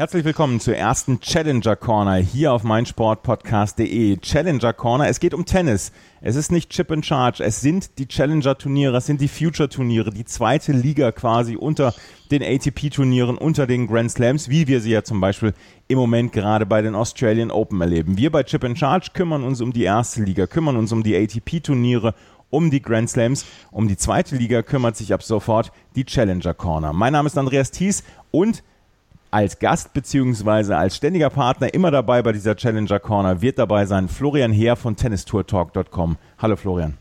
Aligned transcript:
Herzlich 0.00 0.24
willkommen 0.24 0.60
zur 0.60 0.76
ersten 0.76 1.20
Challenger 1.20 1.76
Corner 1.76 2.14
hier 2.14 2.54
auf 2.54 2.64
meinsportpodcast.de. 2.64 4.16
Challenger 4.16 4.72
Corner, 4.72 5.08
es 5.08 5.20
geht 5.20 5.34
um 5.34 5.44
Tennis. 5.44 5.92
Es 6.22 6.36
ist 6.36 6.50
nicht 6.50 6.70
Chip 6.70 6.90
and 6.90 7.04
Charge, 7.04 7.44
es 7.44 7.60
sind 7.60 7.98
die 7.98 8.06
Challenger 8.08 8.56
Turniere, 8.56 8.96
es 8.96 9.04
sind 9.04 9.20
die 9.20 9.28
Future 9.28 9.68
Turniere, 9.68 10.10
die 10.10 10.24
zweite 10.24 10.72
Liga 10.72 11.12
quasi 11.12 11.54
unter 11.54 11.92
den 12.30 12.42
ATP 12.42 12.88
Turnieren, 12.88 13.36
unter 13.36 13.66
den 13.66 13.86
Grand 13.86 14.10
Slams, 14.10 14.48
wie 14.48 14.68
wir 14.68 14.80
sie 14.80 14.92
ja 14.92 15.04
zum 15.04 15.20
Beispiel 15.20 15.52
im 15.86 15.98
Moment 15.98 16.32
gerade 16.32 16.64
bei 16.64 16.80
den 16.80 16.94
Australian 16.94 17.50
Open 17.50 17.78
erleben. 17.82 18.16
Wir 18.16 18.32
bei 18.32 18.42
Chip 18.42 18.64
and 18.64 18.78
Charge 18.78 19.08
kümmern 19.12 19.44
uns 19.44 19.60
um 19.60 19.70
die 19.70 19.82
erste 19.82 20.22
Liga, 20.22 20.46
kümmern 20.46 20.78
uns 20.78 20.92
um 20.92 21.02
die 21.02 21.14
ATP 21.14 21.62
Turniere 21.62 22.14
um 22.48 22.70
die 22.70 22.80
Grand 22.80 23.10
Slams. 23.10 23.44
Um 23.70 23.86
die 23.86 23.98
zweite 23.98 24.34
Liga 24.34 24.62
kümmert 24.62 24.96
sich 24.96 25.12
ab 25.12 25.22
sofort 25.22 25.72
die 25.94 26.06
Challenger 26.06 26.54
Corner. 26.54 26.94
Mein 26.94 27.12
Name 27.12 27.26
ist 27.26 27.36
Andreas 27.36 27.70
Thies 27.70 28.02
und 28.30 28.62
als 29.30 29.58
Gast 29.58 29.92
beziehungsweise 29.92 30.76
als 30.76 30.96
ständiger 30.96 31.30
Partner 31.30 31.72
immer 31.72 31.90
dabei 31.90 32.22
bei 32.22 32.32
dieser 32.32 32.56
Challenger 32.56 32.98
Corner 32.98 33.40
wird 33.42 33.58
dabei 33.58 33.86
sein 33.86 34.08
Florian 34.08 34.52
Heer 34.52 34.76
von 34.76 34.96
tennistourtalk.com. 34.96 36.16
Hallo 36.38 36.56
Florian. 36.56 36.98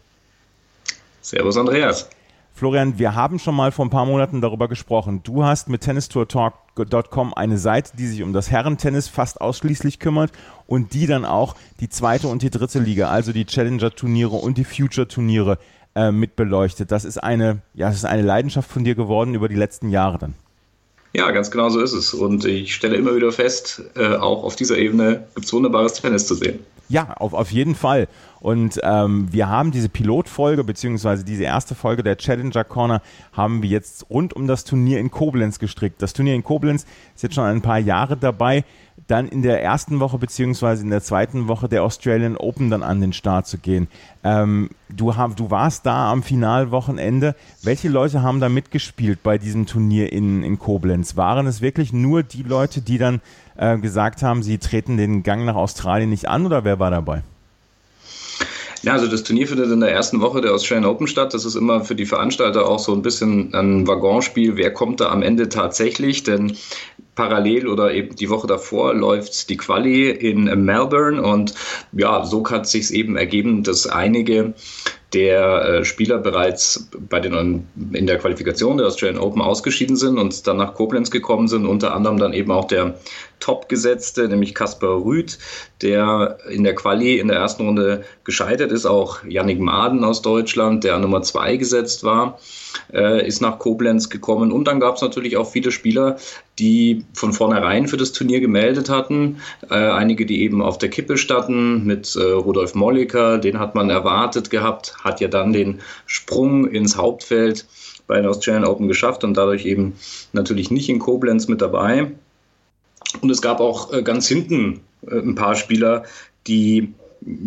Servus 1.22 1.58
Andreas. 1.58 2.10
Florian, 2.54 3.00
wir 3.00 3.16
haben 3.16 3.40
schon 3.40 3.56
mal 3.56 3.72
vor 3.72 3.86
ein 3.86 3.90
paar 3.90 4.06
Monaten 4.06 4.42
darüber 4.42 4.68
gesprochen. 4.68 5.22
Du 5.24 5.46
hast 5.46 5.70
mit 5.70 5.82
tennistourtalk.com 5.82 7.34
eine 7.34 7.58
Seite, 7.58 7.96
die 7.98 8.06
sich 8.06 8.22
um 8.22 8.34
das 8.34 8.52
Herrentennis 8.52 9.08
fast 9.08 9.40
ausschließlich 9.40 10.00
kümmert 10.00 10.32
und 10.68 10.94
die 10.94 11.08
dann 11.08 11.24
auch 11.24 11.56
die 11.80 11.88
zweite 11.88 12.28
und 12.28 12.42
die 12.42 12.50
dritte 12.50 12.80
Liga, 12.80 13.10
also 13.10 13.32
die 13.32 13.46
Challenger-Turniere 13.46 14.36
und 14.36 14.58
die 14.58 14.66
Future-Turniere 14.66 15.58
äh, 15.96 16.12
mit 16.12 16.36
beleuchtet. 16.36 16.92
Das 16.92 17.06
ist 17.06 17.18
eine, 17.18 17.62
ja, 17.74 17.88
das 17.88 17.96
ist 17.96 18.06
eine 18.06 18.24
Leidenschaft 18.24 18.70
von 18.70 18.84
dir 18.84 18.96
geworden 18.96 19.36
über 19.36 19.48
die 19.48 19.56
letzten 19.56 19.90
Jahre 19.90 20.18
dann. 20.18 20.36
Ja, 21.14 21.32
ganz 21.32 21.50
genau 21.50 21.70
so 21.70 21.82
ist 21.82 21.94
es. 21.94 22.14
Und 22.14 22.46
ich 22.46 22.76
stelle 22.76 22.96
immer 22.96 23.16
wieder 23.16 23.32
fest, 23.32 23.82
äh, 23.96 24.16
auch 24.16 24.44
auf 24.44 24.56
dieser 24.56 24.78
Ebene 24.78 25.28
gibt 25.34 25.46
es 25.46 25.54
wunderbares 25.54 25.94
Tennis 25.94 26.28
zu 26.28 26.36
sehen. 26.36 26.60
Ja, 26.90 27.14
auf, 27.14 27.34
auf 27.34 27.52
jeden 27.52 27.76
Fall. 27.76 28.08
Und 28.40 28.80
ähm, 28.84 29.28
wir 29.32 29.48
haben 29.48 29.72
diese 29.72 29.90
Pilotfolge, 29.90 30.64
beziehungsweise 30.64 31.24
diese 31.24 31.44
erste 31.44 31.76
Folge 31.76 32.04
der 32.04 32.18
Challenger 32.18 32.64
Corner, 32.64 33.02
haben 33.32 33.62
wir 33.62 33.70
jetzt 33.70 34.10
rund 34.10 34.34
um 34.34 34.48
das 34.48 34.64
Turnier 34.64 35.00
in 35.00 35.12
Koblenz 35.12 35.60
gestrickt. 35.60 36.02
Das 36.02 36.14
Turnier 36.14 36.34
in 36.34 36.44
Koblenz 36.44 36.86
ist 37.16 37.22
jetzt 37.22 37.36
schon 37.36 37.44
ein 37.44 37.62
paar 37.62 37.80
Jahre 37.80 38.18
dabei 38.18 38.64
dann 39.10 39.28
in 39.28 39.42
der 39.42 39.64
ersten 39.64 40.00
Woche 40.00 40.18
beziehungsweise 40.18 40.84
in 40.84 40.90
der 40.90 41.02
zweiten 41.02 41.48
Woche 41.48 41.68
der 41.68 41.84
Australian 41.84 42.38
Open 42.38 42.70
dann 42.70 42.84
an 42.84 43.02
den 43.02 43.14
Start 43.14 43.48
zu 43.48 43.58
gehen. 43.58 43.88
Ähm, 44.24 44.70
du, 44.90 45.16
hab, 45.16 45.36
du 45.36 45.50
warst 45.50 45.86
da 45.86 46.12
am 46.12 46.22
Finalwochenende. 46.22 47.36
Welche 47.64 47.90
Leute 47.90 48.22
haben 48.22 48.40
da 48.40 48.50
mitgespielt 48.50 49.24
bei 49.24 49.38
diesem 49.38 49.66
Turnier 49.66 50.12
in, 50.12 50.44
in 50.44 50.60
Koblenz? 50.60 51.16
Waren 51.16 51.48
es 51.48 51.62
wirklich 51.62 51.92
nur 51.92 52.24
die 52.24 52.44
Leute, 52.44 52.82
die 52.82 52.98
dann 52.98 53.22
äh, 53.58 53.78
gesagt 53.78 54.22
haben, 54.22 54.44
sie 54.44 54.58
treten 54.58 54.98
den 54.98 55.24
Gang 55.24 55.46
nach 55.46 55.56
Australien 55.56 56.10
nicht 56.10 56.28
an 56.30 56.46
oder 56.46 56.64
wer 56.64 56.79
war 56.80 56.92
dabei? 56.92 57.24
Ja, 58.82 58.94
also 58.94 59.08
das 59.08 59.24
Turnier 59.24 59.46
findet 59.46 59.72
in 59.72 59.82
der 59.82 59.92
ersten 59.92 60.22
Woche 60.22 60.40
der 60.40 60.54
Australian 60.54 60.90
Open 60.90 61.08
statt. 61.08 61.34
Das 61.34 61.44
ist 61.44 61.56
immer 61.56 61.84
für 61.84 61.96
die 61.96 62.06
Veranstalter 62.06 62.66
auch 62.66 62.80
so 62.80 62.94
ein 62.94 63.02
bisschen 63.02 63.54
ein 63.54 63.86
Waggonspiel. 63.88 64.56
Wer 64.56 64.74
kommt 64.74 65.02
da 65.02 65.10
am 65.10 65.22
Ende 65.22 65.50
tatsächlich? 65.50 66.24
Denn 66.24 66.56
parallel 67.16 67.68
oder 67.68 67.94
eben 67.94 68.16
die 68.16 68.30
Woche 68.30 68.48
davor 68.48 68.94
läuft 68.94 69.50
die 69.50 69.58
Quali 69.58 70.10
in 70.10 70.46
Melbourne 70.64 71.22
und 71.22 71.54
ja, 71.92 72.24
so 72.26 72.50
hat 72.50 72.66
sich 72.66 72.94
eben 72.94 73.18
ergeben, 73.18 73.64
dass 73.64 73.86
einige 73.86 74.54
der 75.14 75.66
äh, 75.66 75.86
Spieler 75.86 76.20
bereits 76.20 76.90
bei 77.10 77.20
den, 77.20 77.68
in 77.92 78.08
der 78.08 78.20
Qualifikation 78.20 78.78
der 78.78 78.88
Australian 78.88 79.20
Open 79.22 79.42
ausgeschieden 79.42 79.98
sind 79.98 80.18
und 80.18 80.48
dann 80.48 80.58
nach 80.58 80.76
Koblenz 80.76 81.12
gekommen 81.12 81.50
sind, 81.50 81.66
unter 81.66 81.94
anderem 81.94 82.20
dann 82.20 82.32
eben 82.32 82.52
auch 82.52 82.66
der 82.66 82.98
Top-Gesetzte, 83.40 84.28
nämlich 84.28 84.54
Kaspar 84.56 85.04
Rüth, 85.04 85.38
der 85.82 86.38
in 86.50 86.64
der 86.64 86.76
Quali 86.76 87.20
in 87.20 87.28
der 87.28 87.38
ersten 87.38 87.66
Runde 87.66 88.04
gescheitert 88.24 88.72
ist, 88.72 88.86
auch 88.86 89.24
Yannick 89.24 89.60
Maden 89.60 90.04
aus 90.04 90.22
Deutschland, 90.22 90.84
der 90.84 90.98
Nummer 91.00 91.22
zwei 91.22 91.58
gesetzt 91.58 92.04
war, 92.04 92.40
äh, 92.94 93.26
ist 93.26 93.42
nach 93.42 93.60
Koblenz 93.60 94.10
gekommen 94.10 94.52
und 94.52 94.66
dann 94.66 94.80
gab 94.80 94.96
es 94.96 95.02
natürlich 95.02 95.38
auch 95.38 95.50
viele 95.50 95.72
Spieler, 95.72 96.18
die 96.60 97.06
von 97.14 97.34
vornherein 97.34 97.88
für 97.88 97.98
das 97.98 98.12
Turnier 98.12 98.42
gemeldet 98.42 98.90
hatten. 98.90 99.38
Äh, 99.70 99.76
einige, 99.76 100.26
die 100.26 100.42
eben 100.42 100.62
auf 100.62 100.78
der 100.78 100.90
Kippe 100.90 101.18
standen, 101.18 101.86
mit 101.86 102.16
äh, 102.16 102.22
Rudolf 102.22 102.76
Molliker, 102.76 103.38
den 103.38 103.60
hat 103.60 103.76
man 103.76 103.90
erwartet 103.90 104.50
gehabt, 104.50 104.96
hat 105.04 105.22
ja 105.22 105.28
dann 105.28 105.54
den 105.54 105.80
Sprung 106.06 106.68
ins 106.68 106.98
Hauptfeld 106.98 107.66
bei 108.08 108.18
den 108.18 108.26
Australian 108.26 108.66
Open 108.66 108.88
geschafft 108.88 109.24
und 109.24 109.36
dadurch 109.36 109.66
eben 109.66 109.94
natürlich 110.34 110.72
nicht 110.72 110.90
in 110.90 111.00
Koblenz 111.00 111.48
mit 111.48 111.62
dabei. 111.62 112.12
Und 113.22 113.30
es 113.30 113.42
gab 113.42 113.60
auch 113.60 113.94
äh, 113.94 114.04
ganz 114.04 114.28
hinten 114.28 114.82
äh, 115.08 115.18
ein 115.20 115.36
paar 115.36 115.56
Spieler, 115.56 116.04
die 116.48 116.94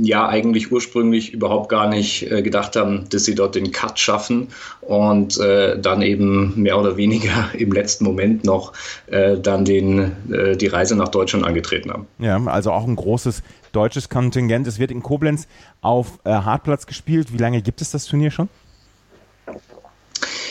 ja 0.00 0.28
eigentlich 0.28 0.70
ursprünglich 0.70 1.32
überhaupt 1.32 1.68
gar 1.68 1.88
nicht 1.88 2.30
äh, 2.30 2.42
gedacht 2.42 2.76
haben, 2.76 3.08
dass 3.08 3.24
sie 3.24 3.34
dort 3.34 3.54
den 3.54 3.72
Cut 3.72 3.98
schaffen 3.98 4.48
und 4.82 5.38
äh, 5.38 5.78
dann 5.80 6.02
eben 6.02 6.60
mehr 6.60 6.78
oder 6.78 6.96
weniger 6.96 7.50
im 7.58 7.72
letzten 7.72 8.04
Moment 8.04 8.44
noch 8.44 8.72
äh, 9.06 9.38
dann 9.38 9.64
den, 9.64 10.12
äh, 10.30 10.56
die 10.56 10.66
Reise 10.66 10.96
nach 10.96 11.08
Deutschland 11.08 11.44
angetreten 11.44 11.90
haben. 11.90 12.06
Ja, 12.18 12.42
also 12.46 12.72
auch 12.72 12.86
ein 12.86 12.96
großes 12.96 13.42
deutsches 13.72 14.08
Kontingent. 14.08 14.66
Es 14.66 14.78
wird 14.78 14.90
in 14.90 15.02
Koblenz 15.02 15.48
auf 15.80 16.18
äh, 16.24 16.30
Hartplatz 16.30 16.86
gespielt. 16.86 17.32
Wie 17.32 17.38
lange 17.38 17.62
gibt 17.62 17.80
es 17.80 17.90
das 17.90 18.04
Turnier 18.04 18.30
schon? 18.30 18.48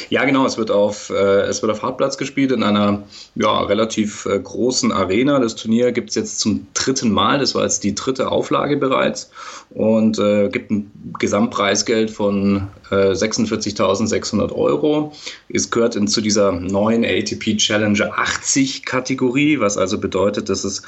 Ja, 0.09 0.25
genau. 0.25 0.45
Es 0.45 0.57
wird 0.57 0.72
auf, 0.72 1.09
äh, 1.09 1.41
es 1.41 1.62
wird 1.62 1.72
auf 1.72 1.81
Hartplatz 1.84 2.17
gespielt 2.17 2.51
in 2.51 2.63
einer 2.63 3.03
ja, 3.35 3.62
relativ 3.62 4.25
äh, 4.25 4.39
großen 4.39 4.91
Arena. 4.91 5.39
Das 5.39 5.56
Turnier 5.56 5.91
gibt 5.91 6.09
es 6.09 6.16
jetzt 6.16 6.39
zum 6.39 6.67
dritten 6.73 7.12
Mal. 7.12 7.39
Das 7.39 7.56
war 7.56 7.63
jetzt 7.63 7.84
die 7.84 7.95
dritte 7.95 8.31
Auflage 8.31 8.78
bereits 8.78 9.31
und 9.69 10.19
äh, 10.19 10.50
gibt 10.50 10.72
ein 10.72 10.91
Gesamtpreisgeld 11.19 12.11
von 12.11 12.67
äh, 12.90 13.11
46.600 13.11 14.51
Euro. 14.53 15.13
Es 15.50 15.69
gehört 15.69 15.95
in, 15.95 16.07
zu 16.07 16.22
dieser 16.22 16.51
neuen 16.51 17.06
ATP 17.06 17.57
Challenger 17.57 18.11
80 18.17 18.85
Kategorie, 18.85 19.59
was 19.59 19.78
also 19.78 19.97
bedeutet, 19.97 20.50
dass 20.50 20.63
es 20.63 20.81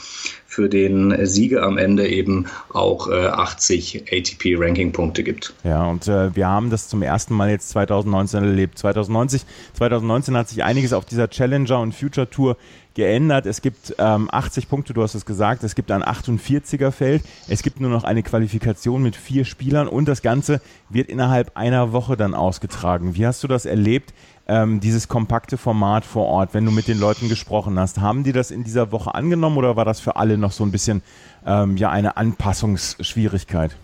für 0.45 0.69
den 0.69 1.25
Sieger 1.25 1.63
am 1.63 1.77
Ende 1.77 2.07
eben 2.07 2.45
auch 2.73 3.09
äh, 3.09 3.25
80 3.25 4.05
ATP 4.11 4.55
Ranking 4.57 4.91
Punkte 4.91 5.23
gibt. 5.23 5.53
Ja, 5.63 5.85
und 5.85 6.07
äh, 6.07 6.35
wir 6.35 6.47
haben 6.47 6.69
das 6.69 6.89
zum 6.89 7.01
ersten 7.01 7.33
Mal 7.33 7.49
jetzt 7.49 7.69
2019 7.69 8.43
erlebt. 8.43 8.77
2090, 9.05 9.45
2019 9.73 10.37
hat 10.37 10.49
sich 10.49 10.63
einiges 10.63 10.93
auf 10.93 11.05
dieser 11.05 11.29
Challenger 11.29 11.79
und 11.79 11.93
Future 11.93 12.29
Tour 12.29 12.57
geändert. 12.93 13.45
Es 13.45 13.61
gibt 13.61 13.95
ähm, 13.97 14.29
80 14.31 14.69
Punkte, 14.69 14.93
du 14.93 15.01
hast 15.01 15.15
es 15.15 15.25
gesagt, 15.25 15.63
es 15.63 15.75
gibt 15.75 15.91
ein 15.91 16.03
48er 16.03 16.91
Feld, 16.91 17.23
es 17.47 17.63
gibt 17.63 17.79
nur 17.79 17.89
noch 17.89 18.03
eine 18.03 18.23
Qualifikation 18.23 19.01
mit 19.01 19.15
vier 19.15 19.45
Spielern 19.45 19.87
und 19.87 20.07
das 20.07 20.21
Ganze 20.21 20.61
wird 20.89 21.09
innerhalb 21.09 21.55
einer 21.55 21.91
Woche 21.91 22.17
dann 22.17 22.33
ausgetragen. 22.35 23.15
Wie 23.15 23.25
hast 23.25 23.43
du 23.43 23.47
das 23.47 23.65
erlebt, 23.65 24.13
ähm, 24.47 24.79
dieses 24.79 25.07
kompakte 25.07 25.57
Format 25.57 26.05
vor 26.05 26.25
Ort, 26.27 26.53
wenn 26.53 26.65
du 26.65 26.71
mit 26.71 26.87
den 26.87 26.99
Leuten 26.99 27.29
gesprochen 27.29 27.79
hast? 27.79 27.99
Haben 27.99 28.23
die 28.23 28.33
das 28.33 28.51
in 28.51 28.63
dieser 28.63 28.91
Woche 28.91 29.15
angenommen 29.15 29.57
oder 29.57 29.75
war 29.75 29.85
das 29.85 29.99
für 29.99 30.15
alle 30.15 30.37
noch 30.37 30.51
so 30.51 30.63
ein 30.63 30.71
bisschen 30.71 31.01
ähm, 31.45 31.77
ja 31.77 31.89
eine 31.89 32.17
Anpassungsschwierigkeit? 32.17 33.75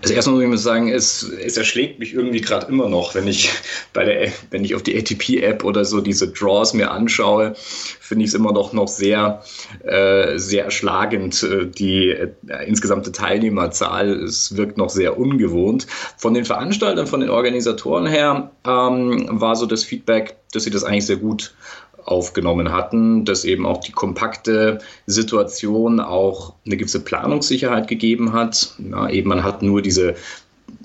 Also 0.00 0.14
erstmal 0.14 0.36
muss 0.36 0.44
ich 0.44 0.50
mal 0.50 0.58
sagen, 0.58 0.88
es, 0.88 1.22
es 1.22 1.56
erschlägt 1.56 1.98
mich 1.98 2.14
irgendwie 2.14 2.40
gerade 2.40 2.66
immer 2.66 2.88
noch, 2.88 3.14
wenn 3.14 3.26
ich 3.28 3.50
bei 3.92 4.04
der, 4.04 4.32
wenn 4.50 4.64
ich 4.64 4.74
auf 4.74 4.82
die 4.82 4.96
ATP-App 4.96 5.64
oder 5.64 5.84
so 5.84 6.00
diese 6.00 6.28
Draws 6.28 6.74
mir 6.74 6.90
anschaue, 6.90 7.54
finde 7.56 8.24
ich 8.24 8.30
es 8.30 8.34
immer 8.34 8.52
noch, 8.52 8.72
noch 8.72 8.88
sehr, 8.88 9.42
äh, 9.84 10.38
sehr 10.38 10.64
erschlagend. 10.64 11.42
Äh, 11.42 11.66
die 11.66 12.10
äh, 12.10 12.30
insgesamte 12.66 13.12
Teilnehmerzahl, 13.12 14.10
es 14.10 14.56
wirkt 14.56 14.78
noch 14.78 14.90
sehr 14.90 15.18
ungewohnt. 15.18 15.86
Von 16.16 16.34
den 16.34 16.44
Veranstaltern, 16.44 17.06
von 17.06 17.20
den 17.20 17.30
Organisatoren 17.30 18.06
her 18.06 18.50
ähm, 18.66 19.28
war 19.30 19.56
so 19.56 19.66
das 19.66 19.84
Feedback, 19.84 20.36
dass 20.52 20.64
sie 20.64 20.70
das 20.70 20.84
eigentlich 20.84 21.06
sehr 21.06 21.16
gut 21.16 21.54
aufgenommen 22.04 22.72
hatten, 22.72 23.24
dass 23.24 23.44
eben 23.44 23.66
auch 23.66 23.78
die 23.78 23.92
kompakte 23.92 24.78
Situation 25.06 26.00
auch 26.00 26.54
eine 26.66 26.76
gewisse 26.76 27.00
Planungssicherheit 27.00 27.88
gegeben 27.88 28.32
hat. 28.32 28.74
Ja, 28.78 29.08
eben 29.08 29.28
man 29.28 29.44
hat 29.44 29.62
nur 29.62 29.82
diese 29.82 30.14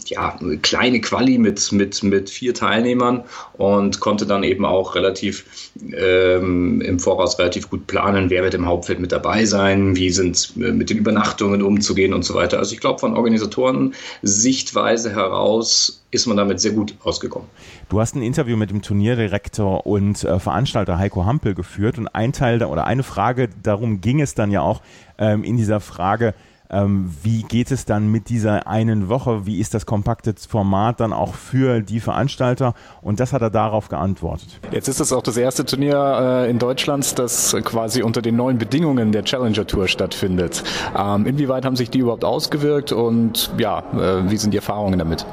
ja, 0.05 0.37
kleine 0.61 1.01
Quali 1.01 1.37
mit, 1.37 1.71
mit, 1.71 2.03
mit 2.03 2.29
vier 2.29 2.53
Teilnehmern 2.53 3.23
und 3.53 3.99
konnte 3.99 4.25
dann 4.25 4.43
eben 4.43 4.65
auch 4.65 4.95
relativ 4.95 5.71
ähm, 5.97 6.81
im 6.81 6.99
Voraus 6.99 7.37
relativ 7.39 7.69
gut 7.69 7.87
planen, 7.87 8.29
wer 8.29 8.43
wird 8.43 8.53
im 8.53 8.65
Hauptfeld 8.65 8.99
mit 8.99 9.11
dabei 9.11 9.45
sein, 9.45 9.95
wie 9.95 10.09
sind 10.09 10.53
äh, 10.57 10.71
mit 10.71 10.89
den 10.89 10.97
Übernachtungen 10.97 11.61
umzugehen 11.61 12.13
und 12.13 12.23
so 12.23 12.33
weiter. 12.33 12.59
Also 12.59 12.73
ich 12.73 12.79
glaube, 12.79 12.99
von 12.99 13.15
Organisatoren 13.15 13.93
Sichtweise 14.21 15.11
heraus 15.11 16.03
ist 16.11 16.25
man 16.25 16.37
damit 16.37 16.59
sehr 16.59 16.71
gut 16.71 16.95
ausgekommen. 17.03 17.47
Du 17.89 17.99
hast 17.99 18.15
ein 18.15 18.21
Interview 18.21 18.55
mit 18.55 18.69
dem 18.69 18.81
Turnierdirektor 18.81 19.85
und 19.85 20.23
äh, 20.23 20.39
Veranstalter 20.39 20.97
Heiko 20.97 21.25
Hampel 21.25 21.53
geführt 21.53 21.97
und 21.97 22.07
ein 22.07 22.33
Teil 22.33 22.59
da, 22.59 22.67
oder 22.67 22.85
eine 22.85 23.03
Frage, 23.03 23.49
darum 23.61 23.99
ging 23.99 24.21
es 24.21 24.33
dann 24.33 24.51
ja 24.51 24.61
auch 24.61 24.81
ähm, 25.17 25.43
in 25.43 25.57
dieser 25.57 25.79
Frage, 25.79 26.33
ähm, 26.69 27.13
wie 27.23 27.43
geht 27.43 27.71
es 27.71 27.85
dann 27.85 28.07
mit 28.07 28.29
dieser 28.29 28.67
einen 28.67 29.09
Woche? 29.09 29.45
Wie 29.45 29.59
ist 29.59 29.73
das 29.73 29.85
kompakte 29.85 30.35
Format 30.47 30.99
dann 30.99 31.13
auch 31.13 31.33
für 31.33 31.81
die 31.81 31.99
Veranstalter? 31.99 32.73
Und 33.01 33.19
das 33.19 33.33
hat 33.33 33.41
er 33.41 33.49
darauf 33.49 33.89
geantwortet. 33.89 34.59
Jetzt 34.71 34.87
ist 34.87 34.99
es 34.99 35.13
auch 35.13 35.23
das 35.23 35.37
erste 35.37 35.65
Turnier 35.65 36.45
äh, 36.45 36.49
in 36.49 36.59
Deutschland, 36.59 37.17
das 37.19 37.55
quasi 37.63 38.03
unter 38.03 38.21
den 38.21 38.35
neuen 38.35 38.57
Bedingungen 38.57 39.11
der 39.11 39.23
Challenger 39.23 39.65
Tour 39.65 39.87
stattfindet. 39.87 40.63
Ähm, 40.97 41.25
inwieweit 41.25 41.65
haben 41.65 41.75
sich 41.75 41.89
die 41.89 41.99
überhaupt 41.99 42.25
ausgewirkt 42.25 42.91
und 42.91 43.51
ja, 43.57 43.79
äh, 43.93 44.29
wie 44.29 44.37
sind 44.37 44.51
die 44.51 44.57
Erfahrungen 44.57 44.99
damit? 44.99 45.25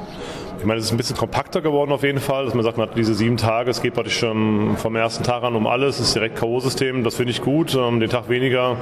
Ich 0.57 0.65
meine, 0.65 0.79
es 0.79 0.85
ist 0.85 0.91
ein 0.91 0.97
bisschen 0.97 1.17
kompakter 1.17 1.61
geworden 1.61 1.91
auf 1.91 2.03
jeden 2.03 2.19
Fall, 2.19 2.45
dass 2.45 2.53
man 2.53 2.63
sagt, 2.63 2.77
man 2.77 2.89
hat 2.89 2.97
diese 2.97 3.13
sieben 3.13 3.37
Tage, 3.37 3.69
es 3.69 3.81
geht 3.81 3.93
praktisch 3.93 4.17
schon 4.17 4.77
vom 4.77 4.95
ersten 4.95 5.23
Tag 5.23 5.43
an 5.43 5.55
um 5.55 5.67
alles, 5.67 5.99
es 5.99 6.07
ist 6.07 6.15
direkt 6.15 6.37
K.O.-System, 6.37 7.03
das 7.03 7.15
finde 7.15 7.31
ich 7.31 7.41
gut. 7.41 7.75
Ähm, 7.75 7.99
den 7.99 8.09
Tag 8.09 8.29
weniger 8.29 8.77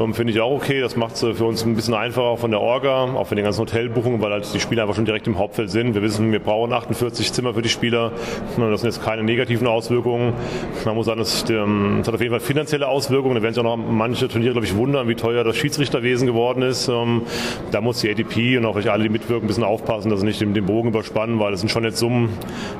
ähm, 0.00 0.14
finde 0.14 0.32
ich 0.32 0.40
auch 0.40 0.50
okay, 0.50 0.80
das 0.80 0.96
macht 0.96 1.14
es 1.14 1.20
für 1.20 1.44
uns 1.44 1.64
ein 1.64 1.74
bisschen 1.74 1.94
einfacher 1.94 2.36
von 2.36 2.50
der 2.50 2.60
Orga, 2.60 3.04
auch 3.14 3.26
für 3.26 3.34
den 3.34 3.44
ganzen 3.44 3.60
Hotelbuchungen, 3.60 4.20
weil 4.20 4.32
halt 4.32 4.52
die 4.52 4.60
Spieler 4.60 4.82
einfach 4.82 4.96
schon 4.96 5.04
direkt 5.04 5.26
im 5.26 5.38
Hauptfeld 5.38 5.70
sind. 5.70 5.94
Wir 5.94 6.02
wissen, 6.02 6.32
wir 6.32 6.40
brauchen 6.40 6.72
48 6.72 7.32
Zimmer 7.32 7.54
für 7.54 7.62
die 7.62 7.68
Spieler, 7.68 8.12
das 8.58 8.80
sind 8.80 8.90
jetzt 8.90 9.02
keine 9.02 9.22
negativen 9.22 9.66
Auswirkungen. 9.66 10.34
Man 10.84 10.94
muss 10.96 11.06
sagen, 11.06 11.20
ähm, 11.20 11.96
das 11.98 12.08
hat 12.08 12.14
auf 12.14 12.20
jeden 12.20 12.32
Fall 12.32 12.40
finanzielle 12.40 12.88
Auswirkungen, 12.88 13.36
da 13.36 13.42
werden 13.42 13.54
sich 13.54 13.64
auch 13.64 13.76
noch 13.76 13.82
manche 13.82 14.28
Turniere, 14.28 14.52
glaube 14.52 14.66
ich, 14.66 14.76
wundern, 14.76 15.08
wie 15.08 15.14
teuer 15.14 15.44
das 15.44 15.56
Schiedsrichterwesen 15.56 16.26
geworden 16.26 16.62
ist. 16.62 16.88
Da 16.88 17.80
muss 17.80 18.00
die 18.00 18.10
ATP 18.10 18.58
und 18.58 18.66
auch 18.66 18.76
alle, 18.76 19.04
die 19.04 19.08
mitwirken, 19.08 19.44
ein 19.44 19.46
bisschen 19.46 19.64
aufpassen, 19.64 20.10
dass 20.10 20.20
sie 20.20 20.26
nicht 20.26 20.40
den 20.40 20.66
Bogen 20.66 20.88
überspannen 20.88 21.11
spannend, 21.12 21.40
weil 21.40 21.50
das 21.50 21.60
sind 21.60 21.68
schon 21.68 21.84
jetzt 21.84 21.98
Summen, 21.98 22.30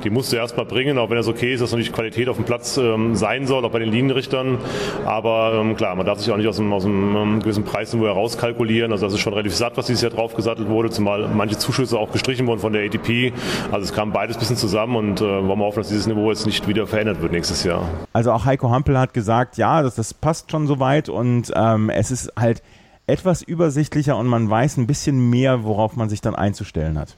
die 0.05 0.11
musst 0.11 0.33
du 0.33 0.37
erstmal 0.37 0.65
bringen, 0.65 0.97
auch 0.99 1.11
wenn 1.11 1.19
es 1.19 1.29
okay 1.29 1.53
ist, 1.53 1.61
dass 1.61 1.71
natürlich 1.71 1.93
Qualität 1.93 2.29
auf 2.29 2.37
dem 2.37 2.47
Platz 2.47 2.79
ähm, 2.79 3.15
sein 3.15 3.47
soll, 3.47 3.65
auch 3.65 3.71
bei 3.71 3.79
den 3.79 3.91
Linienrichtern. 3.91 4.59
Aber 5.05 5.53
ähm, 5.61 5.77
klar, 5.77 5.95
man 5.95 6.07
darf 6.07 6.19
sich 6.19 6.33
auch 6.33 6.39
nicht 6.39 6.49
aus 6.49 6.59
einem, 6.59 6.73
aus 6.73 6.85
einem 6.87 7.15
ähm, 7.17 7.41
gewissen 7.41 7.65
Preisniveau 7.65 8.07
herauskalkulieren. 8.07 8.91
Also 8.91 9.07
das 9.07 9.15
ist 9.15 9.21
schon 9.21 9.35
relativ 9.35 9.55
satt, 9.55 9.77
was 9.77 9.87
dieses 9.87 10.03
Jahr 10.03 10.11
draufgesattelt 10.11 10.69
wurde, 10.69 10.91
zumal 10.91 11.29
manche 11.29 11.59
Zuschüsse 11.59 11.99
auch 11.99 12.11
gestrichen 12.11 12.47
wurden 12.47 12.61
von 12.61 12.73
der 12.73 12.85
ATP. 12.87 13.33
Also 13.71 13.85
es 13.85 13.93
kam 13.93 14.13
beides 14.13 14.37
ein 14.37 14.41
bisschen 14.41 14.57
zusammen 14.57 14.97
und 14.97 15.21
äh, 15.21 15.25
wollen 15.25 15.59
wir 15.59 15.67
hoffen, 15.67 15.81
dass 15.81 15.89
dieses 15.89 16.07
Niveau 16.07 16.31
jetzt 16.31 16.47
nicht 16.47 16.67
wieder 16.67 16.87
verändert 16.87 17.21
wird 17.21 17.33
nächstes 17.33 17.65
Jahr. 17.65 17.87
Also 18.15 18.33
auch 18.33 18.47
Heiko 18.47 18.71
Hampel 18.71 18.99
hat 18.99 19.13
gesagt, 19.13 19.59
ja, 19.59 19.83
das, 19.83 19.97
das 19.97 20.15
passt 20.15 20.51
schon 20.51 20.67
soweit 20.67 21.09
und 21.11 21.53
ähm, 21.55 21.91
es 21.91 22.11
ist 22.11 22.33
halt 22.39 22.63
etwas 23.07 23.43
übersichtlicher 23.43 24.17
und 24.17 24.27
man 24.27 24.49
weiß 24.49 24.79
ein 24.79 24.87
bisschen 24.87 25.29
mehr, 25.29 25.65
worauf 25.65 25.97
man 25.97 26.09
sich 26.09 26.21
dann 26.21 26.35
einzustellen 26.35 26.99
hat. 26.99 27.17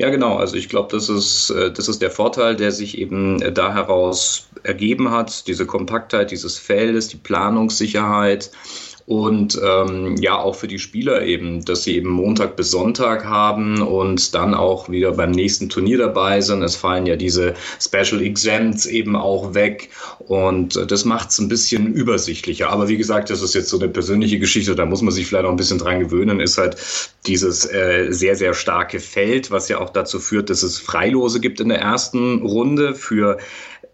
Ja, 0.00 0.08
genau. 0.08 0.36
Also 0.36 0.56
ich 0.56 0.70
glaube, 0.70 0.88
das 0.96 1.10
ist, 1.10 1.50
äh, 1.50 1.70
das 1.70 1.86
ist 1.86 2.00
der 2.00 2.10
Vorteil, 2.10 2.56
der 2.56 2.72
sich 2.72 2.96
eben 2.96 3.42
äh, 3.42 3.52
da 3.52 3.74
heraus 3.74 4.48
ergeben 4.62 5.10
hat. 5.10 5.46
Diese 5.46 5.66
Kompaktheit 5.66 6.30
dieses 6.30 6.56
Feldes, 6.56 7.08
die 7.08 7.18
Planungssicherheit 7.18 8.50
und 9.10 9.60
ähm, 9.60 10.14
ja 10.18 10.38
auch 10.38 10.54
für 10.54 10.68
die 10.68 10.78
Spieler 10.78 11.22
eben, 11.22 11.64
dass 11.64 11.82
sie 11.82 11.96
eben 11.96 12.10
Montag 12.10 12.54
bis 12.54 12.70
Sonntag 12.70 13.24
haben 13.24 13.82
und 13.82 14.36
dann 14.36 14.54
auch 14.54 14.88
wieder 14.88 15.10
beim 15.10 15.32
nächsten 15.32 15.68
Turnier 15.68 15.98
dabei 15.98 16.40
sind. 16.40 16.62
Es 16.62 16.76
fallen 16.76 17.06
ja 17.06 17.16
diese 17.16 17.54
Special 17.80 18.22
Exempts 18.22 18.86
eben 18.86 19.16
auch 19.16 19.52
weg 19.52 19.90
und 20.20 20.76
äh, 20.76 20.86
das 20.86 21.04
macht 21.04 21.30
es 21.30 21.40
ein 21.40 21.48
bisschen 21.48 21.92
übersichtlicher. 21.92 22.70
Aber 22.70 22.86
wie 22.86 22.96
gesagt, 22.96 23.30
das 23.30 23.42
ist 23.42 23.56
jetzt 23.56 23.70
so 23.70 23.80
eine 23.80 23.88
persönliche 23.88 24.38
Geschichte, 24.38 24.76
da 24.76 24.86
muss 24.86 25.02
man 25.02 25.12
sich 25.12 25.26
vielleicht 25.26 25.46
auch 25.46 25.50
ein 25.50 25.56
bisschen 25.56 25.78
dran 25.78 25.98
gewöhnen, 25.98 26.38
ist 26.38 26.56
halt 26.56 26.76
dieses 27.26 27.66
äh, 27.66 28.12
sehr, 28.12 28.36
sehr 28.36 28.54
starke 28.54 29.00
Feld, 29.00 29.50
was 29.50 29.68
ja 29.68 29.78
auch 29.78 29.90
dazu 29.90 30.20
führt, 30.20 30.50
dass 30.50 30.62
es 30.62 30.78
Freilose 30.78 31.40
gibt 31.40 31.60
in 31.60 31.70
der 31.70 31.80
ersten 31.80 32.42
Runde 32.42 32.94
für 32.94 33.38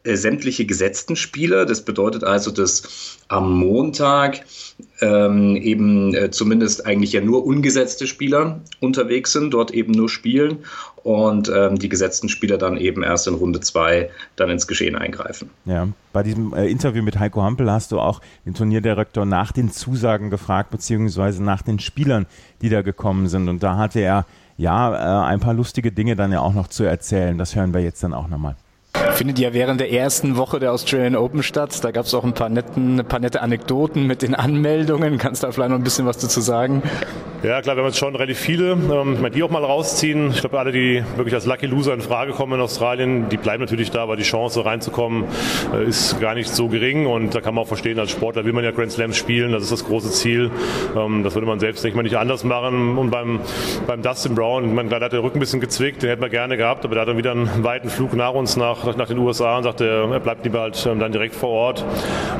äh, 0.06 0.16
sämtliche 0.16 0.64
gesetzten 0.64 1.16
Spieler. 1.16 1.66
Das 1.66 1.82
bedeutet 1.82 2.24
also, 2.24 2.50
dass 2.50 3.18
am 3.28 3.58
Montag 3.58 4.44
ähm, 5.00 5.56
eben 5.56 6.14
äh, 6.14 6.30
zumindest 6.30 6.86
eigentlich 6.86 7.12
ja 7.12 7.20
nur 7.20 7.44
ungesetzte 7.44 8.06
Spieler 8.06 8.60
unterwegs 8.80 9.32
sind, 9.32 9.52
dort 9.52 9.70
eben 9.72 9.92
nur 9.92 10.08
spielen 10.08 10.58
und 11.02 11.50
ähm, 11.54 11.78
die 11.78 11.88
gesetzten 11.88 12.28
Spieler 12.28 12.58
dann 12.58 12.76
eben 12.76 13.02
erst 13.02 13.26
in 13.26 13.34
Runde 13.34 13.60
zwei 13.60 14.10
dann 14.36 14.50
ins 14.50 14.66
Geschehen 14.66 14.96
eingreifen. 14.96 15.50
Ja, 15.64 15.88
bei 16.12 16.22
diesem 16.22 16.54
äh, 16.54 16.66
Interview 16.66 17.02
mit 17.02 17.18
Heiko 17.18 17.42
Hampel 17.42 17.70
hast 17.70 17.92
du 17.92 17.98
auch 17.98 18.20
den 18.44 18.54
Turnierdirektor 18.54 19.24
nach 19.24 19.52
den 19.52 19.70
Zusagen 19.70 20.30
gefragt, 20.30 20.70
beziehungsweise 20.70 21.42
nach 21.42 21.62
den 21.62 21.78
Spielern, 21.78 22.26
die 22.62 22.68
da 22.68 22.82
gekommen 22.82 23.28
sind. 23.28 23.48
Und 23.48 23.62
da 23.62 23.76
hatte 23.76 24.00
er 24.00 24.26
ja 24.56 25.24
äh, 25.24 25.26
ein 25.30 25.40
paar 25.40 25.54
lustige 25.54 25.92
Dinge 25.92 26.16
dann 26.16 26.32
ja 26.32 26.40
auch 26.40 26.54
noch 26.54 26.68
zu 26.68 26.84
erzählen. 26.84 27.38
Das 27.38 27.54
hören 27.54 27.74
wir 27.74 27.80
jetzt 27.80 28.02
dann 28.02 28.14
auch 28.14 28.28
nochmal 28.28 28.56
findet 29.16 29.38
ja 29.38 29.54
während 29.54 29.80
der 29.80 29.90
ersten 29.90 30.36
Woche 30.36 30.58
der 30.60 30.72
Australian 30.72 31.16
Open 31.16 31.42
statt. 31.42 31.82
Da 31.82 31.90
gab 31.90 32.04
es 32.04 32.12
auch 32.12 32.24
ein 32.24 32.34
paar, 32.34 32.50
netten, 32.50 33.00
ein 33.00 33.06
paar 33.06 33.18
nette 33.18 33.40
Anekdoten 33.40 34.06
mit 34.06 34.22
den 34.22 34.34
Anmeldungen. 34.34 35.16
Kannst 35.16 35.42
du 35.42 35.46
da 35.46 35.52
vielleicht 35.52 35.70
noch 35.70 35.78
ein 35.78 35.84
bisschen 35.84 36.06
was 36.06 36.18
dazu 36.18 36.40
sagen? 36.40 36.82
Ja, 37.42 37.62
klar, 37.62 37.76
wir 37.76 37.82
haben 37.82 37.88
jetzt 37.88 37.98
schon 37.98 38.14
relativ 38.14 38.38
viele. 38.38 38.72
Ähm, 38.72 39.26
die 39.34 39.42
auch 39.42 39.50
mal 39.50 39.64
rausziehen. 39.64 40.30
Ich 40.30 40.40
glaube, 40.40 40.58
alle, 40.58 40.72
die 40.72 41.02
wirklich 41.16 41.34
als 41.34 41.46
Lucky 41.46 41.66
Loser 41.66 41.94
in 41.94 42.00
Frage 42.00 42.32
kommen 42.32 42.54
in 42.54 42.60
Australien, 42.60 43.28
die 43.28 43.36
bleiben 43.36 43.62
natürlich 43.62 43.90
da, 43.90 44.02
aber 44.02 44.16
die 44.16 44.22
Chance 44.22 44.64
reinzukommen 44.64 45.24
äh, 45.72 45.84
ist 45.84 46.20
gar 46.20 46.34
nicht 46.34 46.54
so 46.54 46.68
gering. 46.68 47.06
Und 47.06 47.34
da 47.34 47.40
kann 47.40 47.54
man 47.54 47.64
auch 47.64 47.68
verstehen, 47.68 47.98
als 47.98 48.10
Sportler 48.10 48.44
will 48.44 48.52
man 48.52 48.64
ja 48.64 48.70
Grand 48.70 48.92
Slams 48.92 49.16
spielen. 49.16 49.52
Das 49.52 49.62
ist 49.62 49.72
das 49.72 49.84
große 49.84 50.10
Ziel. 50.10 50.50
Ähm, 50.96 51.22
das 51.22 51.34
würde 51.34 51.46
man 51.46 51.60
selbst, 51.60 51.84
denke 51.84 51.98
ich 51.98 52.04
nicht 52.04 52.18
anders 52.18 52.44
machen. 52.44 52.98
Und 52.98 53.10
beim, 53.10 53.40
beim 53.86 54.02
Dustin 54.02 54.34
Brown, 54.34 54.74
man, 54.74 54.88
da 54.88 55.00
hat 55.00 55.12
der 55.12 55.22
Rücken 55.22 55.38
ein 55.38 55.40
bisschen 55.40 55.60
gezwickt, 55.60 56.02
den 56.02 56.10
hätten 56.10 56.22
wir 56.22 56.28
gerne 56.28 56.56
gehabt, 56.56 56.84
aber 56.84 56.94
der 56.94 57.02
hat 57.02 57.08
dann 57.08 57.18
wieder 57.18 57.32
einen 57.32 57.64
weiten 57.64 57.88
Flug 57.88 58.14
nach 58.14 58.34
uns, 58.34 58.56
nach, 58.56 58.96
nach 58.96 59.05
nach 59.06 59.14
den 59.14 59.18
USA 59.18 59.56
und 59.56 59.62
sagte, 59.62 60.08
er 60.10 60.20
bleibt 60.20 60.44
lieber 60.44 60.60
halt 60.60 60.86
ähm, 60.86 60.98
dann 60.98 61.12
direkt 61.12 61.34
vor 61.34 61.50
Ort. 61.50 61.84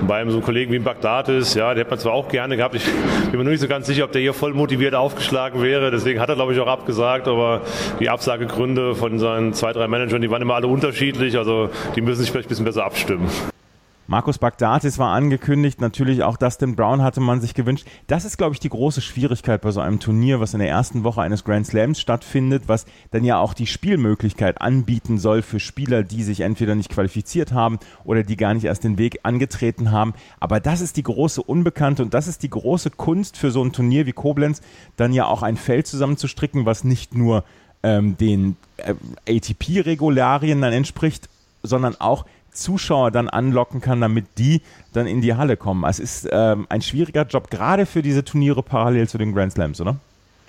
Bei 0.06 0.16
einem 0.16 0.30
so 0.30 0.38
einem 0.38 0.44
Kollegen 0.44 0.72
wie 0.72 0.76
in 0.76 0.82
Bagdad 0.82 1.28
ist, 1.28 1.54
ja, 1.54 1.72
der 1.74 1.84
hätte 1.84 1.90
man 1.90 1.98
zwar 1.98 2.12
auch 2.12 2.28
gerne 2.28 2.56
gehabt. 2.56 2.74
Ich 2.74 2.84
bin 2.84 3.38
mir 3.38 3.44
nur 3.44 3.52
nicht 3.52 3.60
so 3.60 3.68
ganz 3.68 3.86
sicher, 3.86 4.04
ob 4.04 4.12
der 4.12 4.20
hier 4.20 4.34
voll 4.34 4.52
motiviert 4.52 4.94
aufgeschlagen 4.94 5.62
wäre. 5.62 5.90
Deswegen 5.90 6.20
hat 6.20 6.28
er, 6.28 6.34
glaube 6.34 6.52
ich, 6.52 6.60
auch 6.60 6.66
abgesagt. 6.66 7.28
Aber 7.28 7.62
die 8.00 8.08
Absagegründe 8.08 8.94
von 8.94 9.18
seinen 9.18 9.52
zwei, 9.52 9.72
drei 9.72 9.86
Managern, 9.86 10.20
die 10.20 10.30
waren 10.30 10.42
immer 10.42 10.54
alle 10.54 10.66
unterschiedlich. 10.66 11.38
Also 11.38 11.70
die 11.94 12.00
müssen 12.00 12.20
sich 12.20 12.30
vielleicht 12.30 12.48
ein 12.48 12.50
bisschen 12.50 12.64
besser 12.64 12.84
abstimmen. 12.84 13.28
Markus 14.08 14.38
Bagdatis 14.38 14.98
war 14.98 15.12
angekündigt, 15.12 15.80
natürlich 15.80 16.22
auch 16.22 16.36
Dustin 16.36 16.76
Brown 16.76 17.02
hatte 17.02 17.20
man 17.20 17.40
sich 17.40 17.54
gewünscht. 17.54 17.86
Das 18.06 18.24
ist, 18.24 18.36
glaube 18.38 18.54
ich, 18.54 18.60
die 18.60 18.68
große 18.68 19.00
Schwierigkeit 19.00 19.60
bei 19.62 19.72
so 19.72 19.80
einem 19.80 19.98
Turnier, 19.98 20.38
was 20.38 20.54
in 20.54 20.60
der 20.60 20.68
ersten 20.68 21.02
Woche 21.02 21.22
eines 21.22 21.42
Grand 21.42 21.66
Slams 21.66 22.00
stattfindet, 22.00 22.64
was 22.66 22.86
dann 23.10 23.24
ja 23.24 23.38
auch 23.38 23.52
die 23.52 23.66
Spielmöglichkeit 23.66 24.60
anbieten 24.60 25.18
soll 25.18 25.42
für 25.42 25.58
Spieler, 25.58 26.04
die 26.04 26.22
sich 26.22 26.40
entweder 26.40 26.76
nicht 26.76 26.90
qualifiziert 26.90 27.52
haben 27.52 27.80
oder 28.04 28.22
die 28.22 28.36
gar 28.36 28.54
nicht 28.54 28.64
erst 28.64 28.84
den 28.84 28.96
Weg 28.96 29.20
angetreten 29.24 29.90
haben. 29.90 30.14
Aber 30.38 30.60
das 30.60 30.80
ist 30.80 30.96
die 30.96 31.02
große 31.02 31.42
Unbekannte 31.42 32.02
und 32.02 32.14
das 32.14 32.28
ist 32.28 32.44
die 32.44 32.50
große 32.50 32.90
Kunst 32.90 33.36
für 33.36 33.50
so 33.50 33.64
ein 33.64 33.72
Turnier 33.72 34.06
wie 34.06 34.12
Koblenz, 34.12 34.60
dann 34.96 35.12
ja 35.12 35.26
auch 35.26 35.42
ein 35.42 35.56
Feld 35.56 35.88
zusammenzustricken, 35.88 36.64
was 36.64 36.84
nicht 36.84 37.16
nur 37.16 37.42
ähm, 37.82 38.16
den 38.16 38.56
äh, 38.76 38.94
ATP-Regularien 39.28 40.60
dann 40.60 40.72
entspricht, 40.72 41.28
sondern 41.62 41.96
auch 42.00 42.24
Zuschauer 42.56 43.10
dann 43.10 43.28
anlocken 43.28 43.80
kann, 43.80 44.00
damit 44.00 44.26
die 44.38 44.62
dann 44.92 45.06
in 45.06 45.20
die 45.20 45.34
Halle 45.34 45.56
kommen. 45.56 45.84
Es 45.84 45.98
ist 45.98 46.28
ähm, 46.30 46.66
ein 46.68 46.82
schwieriger 46.82 47.22
Job, 47.22 47.50
gerade 47.50 47.86
für 47.86 48.02
diese 48.02 48.24
Turniere 48.24 48.62
parallel 48.62 49.08
zu 49.08 49.18
den 49.18 49.32
Grand 49.34 49.52
Slams, 49.52 49.80
oder? 49.80 49.96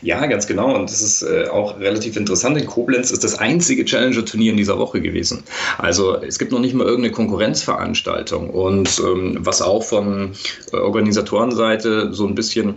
Ja, 0.02 0.24
ganz 0.28 0.46
genau. 0.46 0.76
Und 0.76 0.92
das 0.92 1.02
ist 1.02 1.24
äh, 1.24 1.48
auch 1.48 1.80
relativ 1.80 2.18
interessant. 2.18 2.56
In 2.58 2.68
Koblenz 2.68 3.10
ist 3.10 3.24
das 3.24 3.40
einzige 3.40 3.84
Challenger-Turnier 3.84 4.52
in 4.52 4.58
dieser 4.58 4.78
Woche 4.78 5.02
gewesen. 5.02 5.44
Also 5.80 6.22
es 6.22 6.38
gibt 6.38 6.52
noch 6.52 6.60
nicht 6.60 6.76
mal 6.76 6.86
irgendeine 6.86 7.14
Konkurrenzveranstaltung. 7.14 8.52
Und 8.52 9.00
ähm, 9.00 9.38
was 9.40 9.64
auch 9.64 9.84
von 9.84 10.34
äh, 10.72 10.78
Organisatorenseite 10.78 12.14
so 12.14 12.28
ein 12.28 12.36
bisschen 12.36 12.76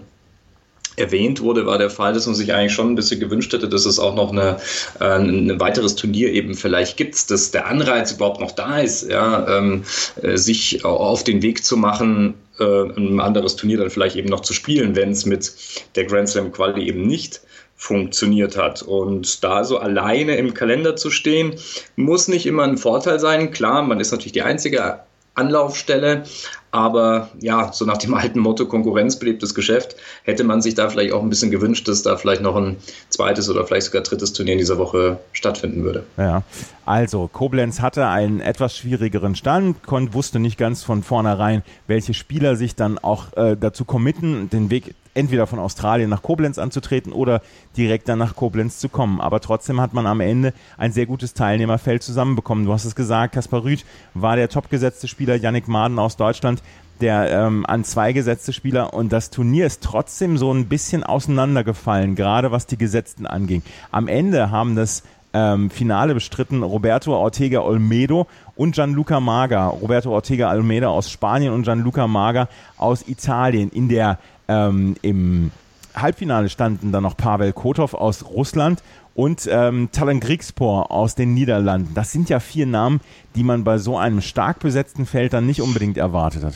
erwähnt 1.00 1.40
wurde, 1.40 1.66
war 1.66 1.78
der 1.78 1.90
Fall, 1.90 2.12
dass 2.12 2.26
man 2.26 2.34
sich 2.34 2.52
eigentlich 2.52 2.72
schon 2.72 2.92
ein 2.92 2.94
bisschen 2.94 3.20
gewünscht 3.20 3.52
hätte, 3.52 3.68
dass 3.68 3.86
es 3.86 3.98
auch 3.98 4.14
noch 4.14 4.32
eine, 4.32 4.58
äh, 5.00 5.04
ein 5.04 5.58
weiteres 5.60 5.96
Turnier 5.96 6.32
eben 6.32 6.54
vielleicht 6.54 6.96
gibt, 6.96 7.30
dass 7.30 7.50
der 7.50 7.66
Anreiz 7.66 8.12
überhaupt 8.12 8.40
noch 8.40 8.52
da 8.52 8.78
ist, 8.78 9.10
ja, 9.10 9.58
ähm, 9.58 9.84
äh, 10.22 10.36
sich 10.36 10.84
auf 10.84 11.24
den 11.24 11.42
Weg 11.42 11.64
zu 11.64 11.76
machen, 11.76 12.34
äh, 12.58 12.64
ein 12.64 13.20
anderes 13.20 13.56
Turnier 13.56 13.78
dann 13.78 13.90
vielleicht 13.90 14.16
eben 14.16 14.28
noch 14.28 14.40
zu 14.40 14.52
spielen, 14.52 14.94
wenn 14.94 15.10
es 15.10 15.26
mit 15.26 15.52
der 15.96 16.04
Grand 16.04 16.28
Slam 16.28 16.52
Quali 16.52 16.86
eben 16.86 17.06
nicht 17.06 17.40
funktioniert 17.80 18.58
hat. 18.58 18.82
Und 18.82 19.42
da 19.42 19.64
so 19.64 19.78
alleine 19.78 20.36
im 20.36 20.52
Kalender 20.52 20.96
zu 20.96 21.10
stehen, 21.10 21.54
muss 21.96 22.28
nicht 22.28 22.44
immer 22.44 22.64
ein 22.64 22.76
Vorteil 22.76 23.18
sein. 23.18 23.52
Klar, 23.52 23.82
man 23.82 24.00
ist 24.00 24.10
natürlich 24.10 24.32
die 24.32 24.42
einzige 24.42 25.00
Anlaufstelle, 25.34 26.24
Aber 26.70 27.30
ja, 27.40 27.72
so 27.72 27.84
nach 27.84 27.98
dem 27.98 28.14
alten 28.14 28.38
Motto 28.38 28.66
Konkurrenz 28.66 29.18
belebtes 29.18 29.54
Geschäft, 29.54 29.96
hätte 30.22 30.44
man 30.44 30.62
sich 30.62 30.74
da 30.74 30.88
vielleicht 30.88 31.12
auch 31.12 31.22
ein 31.22 31.28
bisschen 31.28 31.50
gewünscht, 31.50 31.88
dass 31.88 32.02
da 32.02 32.16
vielleicht 32.16 32.42
noch 32.42 32.56
ein 32.56 32.76
zweites 33.08 33.50
oder 33.50 33.66
vielleicht 33.66 33.86
sogar 33.86 34.02
drittes 34.02 34.32
Turnier 34.32 34.52
in 34.52 34.58
dieser 34.58 34.78
Woche 34.78 35.18
stattfinden 35.32 35.84
würde. 35.84 36.04
Ja, 36.16 36.42
also 36.86 37.28
Koblenz 37.32 37.80
hatte 37.80 38.06
einen 38.06 38.40
etwas 38.40 38.76
schwierigeren 38.76 39.34
Stand, 39.34 39.82
konnte, 39.84 40.14
wusste 40.14 40.38
nicht 40.38 40.58
ganz 40.58 40.82
von 40.82 41.02
vornherein, 41.02 41.62
welche 41.86 42.14
Spieler 42.14 42.56
sich 42.56 42.74
dann 42.74 42.98
auch 42.98 43.32
äh, 43.36 43.56
dazu 43.56 43.84
committen, 43.84 44.50
den 44.50 44.70
Weg 44.70 44.94
entweder 45.14 45.46
von 45.46 45.58
Australien 45.58 46.08
nach 46.08 46.22
Koblenz 46.22 46.58
anzutreten 46.58 47.12
oder 47.12 47.42
direkt 47.76 48.08
dann 48.08 48.18
nach 48.18 48.36
Koblenz 48.36 48.78
zu 48.78 48.88
kommen. 48.88 49.20
Aber 49.20 49.40
trotzdem 49.40 49.80
hat 49.80 49.92
man 49.92 50.06
am 50.06 50.20
Ende 50.20 50.52
ein 50.78 50.92
sehr 50.92 51.06
gutes 51.06 51.34
Teilnehmerfeld 51.34 52.02
zusammenbekommen. 52.02 52.64
Du 52.64 52.72
hast 52.72 52.84
es 52.84 52.94
gesagt, 52.94 53.34
Kaspar 53.34 53.64
Rüth 53.64 53.84
war 54.14 54.36
der 54.36 54.48
topgesetzte 54.48 55.08
Spieler, 55.08 55.34
Yannick 55.36 55.68
Maden 55.68 55.98
aus 55.98 56.16
Deutschland 56.16 56.59
der 57.00 57.30
ähm, 57.30 57.64
an 57.66 57.84
zwei 57.84 58.12
gesetzte 58.12 58.52
Spieler 58.52 58.94
und 58.94 59.12
das 59.12 59.30
Turnier 59.30 59.66
ist 59.66 59.82
trotzdem 59.82 60.38
so 60.38 60.52
ein 60.52 60.66
bisschen 60.66 61.02
auseinandergefallen, 61.02 62.14
gerade 62.14 62.50
was 62.50 62.66
die 62.66 62.78
Gesetzten 62.78 63.26
anging. 63.26 63.62
Am 63.90 64.08
Ende 64.08 64.50
haben 64.50 64.76
das 64.76 65.02
ähm, 65.32 65.70
Finale 65.70 66.14
bestritten 66.14 66.62
Roberto 66.62 67.14
Ortega 67.14 67.60
Olmedo 67.60 68.26
und 68.56 68.74
Gianluca 68.74 69.20
Maga. 69.20 69.68
Roberto 69.68 70.10
Ortega 70.10 70.50
Olmedo 70.50 70.90
aus 70.90 71.10
Spanien 71.10 71.52
und 71.52 71.62
Gianluca 71.62 72.06
Maga 72.06 72.48
aus 72.76 73.06
Italien. 73.06 73.70
In 73.70 73.88
der 73.88 74.18
ähm, 74.48 74.96
Im 75.02 75.52
Halbfinale 75.94 76.48
standen 76.48 76.92
dann 76.92 77.02
noch 77.02 77.16
Pavel 77.16 77.52
Kotov 77.52 77.94
aus 77.94 78.24
Russland 78.26 78.82
und 79.14 79.48
ähm, 79.50 79.88
Talan 79.92 80.20
Grigspor 80.20 80.90
aus 80.90 81.14
den 81.14 81.34
Niederlanden. 81.34 81.94
Das 81.94 82.12
sind 82.12 82.28
ja 82.28 82.40
vier 82.40 82.66
Namen, 82.66 83.00
die 83.34 83.42
man 83.42 83.64
bei 83.64 83.78
so 83.78 83.98
einem 83.98 84.20
stark 84.20 84.60
besetzten 84.60 85.06
Feld 85.06 85.32
dann 85.32 85.46
nicht 85.46 85.60
unbedingt 85.60 85.96
erwartet 85.96 86.44
hat. 86.44 86.54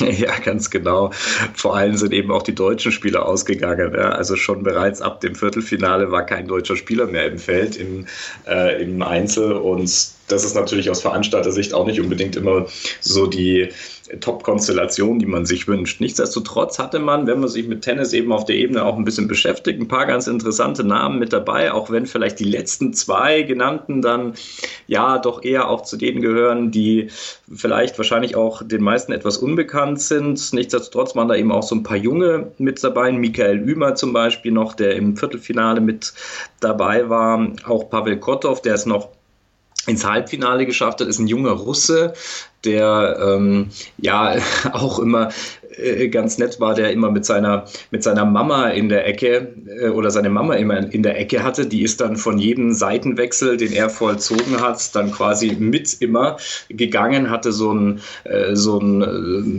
Ja, 0.16 0.38
ganz 0.38 0.70
genau. 0.70 1.10
Vor 1.54 1.76
allem 1.76 1.96
sind 1.96 2.12
eben 2.12 2.30
auch 2.30 2.42
die 2.42 2.54
deutschen 2.54 2.92
Spieler 2.92 3.26
ausgegangen. 3.26 3.92
Ja. 3.94 4.10
Also 4.10 4.36
schon 4.36 4.62
bereits 4.62 5.00
ab 5.00 5.20
dem 5.20 5.34
Viertelfinale 5.34 6.10
war 6.10 6.24
kein 6.24 6.46
deutscher 6.48 6.76
Spieler 6.76 7.06
mehr 7.06 7.26
im 7.26 7.38
Feld 7.38 7.76
im, 7.76 8.06
äh, 8.46 8.82
im 8.82 9.02
Einzel 9.02 9.52
und 9.52 9.90
das 10.28 10.44
ist 10.44 10.54
natürlich 10.54 10.90
aus 10.90 11.02
Veranstalter-Sicht 11.02 11.72
auch 11.72 11.86
nicht 11.86 12.00
unbedingt 12.00 12.36
immer 12.36 12.66
so 13.00 13.26
die 13.26 13.68
Top-Konstellation, 14.20 15.18
die 15.18 15.26
man 15.26 15.46
sich 15.46 15.68
wünscht. 15.68 16.00
Nichtsdestotrotz 16.00 16.78
hatte 16.78 16.98
man, 16.98 17.26
wenn 17.26 17.40
man 17.40 17.48
sich 17.48 17.66
mit 17.66 17.82
Tennis 17.82 18.12
eben 18.12 18.32
auf 18.32 18.44
der 18.44 18.56
Ebene 18.56 18.84
auch 18.84 18.96
ein 18.96 19.04
bisschen 19.04 19.28
beschäftigt, 19.28 19.80
ein 19.80 19.88
paar 19.88 20.06
ganz 20.06 20.26
interessante 20.26 20.84
Namen 20.84 21.18
mit 21.18 21.32
dabei, 21.32 21.72
auch 21.72 21.90
wenn 21.90 22.06
vielleicht 22.06 22.38
die 22.38 22.44
letzten 22.44 22.92
zwei 22.92 23.42
genannten 23.42 24.02
dann 24.02 24.34
ja 24.86 25.18
doch 25.18 25.42
eher 25.42 25.68
auch 25.68 25.82
zu 25.82 25.96
denen 25.96 26.20
gehören, 26.20 26.70
die 26.70 27.08
vielleicht 27.52 27.98
wahrscheinlich 27.98 28.36
auch 28.36 28.62
den 28.62 28.82
meisten 28.82 29.12
etwas 29.12 29.38
unbekannt 29.38 30.00
sind. 30.00 30.52
Nichtsdestotrotz 30.52 31.16
waren 31.16 31.28
da 31.28 31.34
eben 31.34 31.52
auch 31.52 31.62
so 31.62 31.74
ein 31.74 31.82
paar 31.82 31.96
Junge 31.96 32.52
mit 32.58 32.82
dabei, 32.82 33.12
Michael 33.12 33.58
Ümer 33.58 33.94
zum 33.94 34.12
Beispiel 34.12 34.52
noch, 34.52 34.74
der 34.74 34.96
im 34.96 35.16
Viertelfinale 35.16 35.80
mit 35.80 36.12
dabei 36.60 37.08
war, 37.08 37.46
auch 37.66 37.90
Pavel 37.90 38.18
Kotov, 38.18 38.62
der 38.62 38.74
ist 38.74 38.86
noch 38.86 39.08
ins 39.86 40.04
Halbfinale 40.04 40.66
geschafft 40.66 41.00
hat, 41.00 41.08
ist 41.08 41.18
ein 41.18 41.28
junger 41.28 41.52
Russe, 41.52 42.12
der 42.64 43.18
ähm, 43.20 43.68
ja 43.98 44.36
auch 44.72 44.98
immer 44.98 45.30
äh, 45.76 46.08
ganz 46.08 46.38
nett 46.38 46.60
war, 46.60 46.74
der 46.74 46.92
immer 46.92 47.10
mit 47.10 47.24
seiner, 47.24 47.66
mit 47.90 48.02
seiner 48.02 48.24
Mama 48.24 48.68
in 48.68 48.88
der 48.88 49.06
Ecke 49.06 49.54
äh, 49.80 49.88
oder 49.88 50.10
seine 50.10 50.30
Mama 50.30 50.54
immer 50.54 50.92
in 50.92 51.02
der 51.02 51.18
Ecke 51.18 51.42
hatte. 51.42 51.66
Die 51.66 51.82
ist 51.82 52.00
dann 52.00 52.16
von 52.16 52.38
jedem 52.38 52.72
Seitenwechsel, 52.72 53.56
den 53.56 53.72
er 53.72 53.90
vollzogen 53.90 54.60
hat, 54.60 54.94
dann 54.94 55.12
quasi 55.12 55.56
mit 55.58 56.00
immer 56.00 56.36
gegangen, 56.68 57.30
hatte 57.30 57.52
so 57.52 57.72
ein, 57.72 58.00
äh, 58.24 58.54
so 58.54 58.78
ein, 58.78 59.02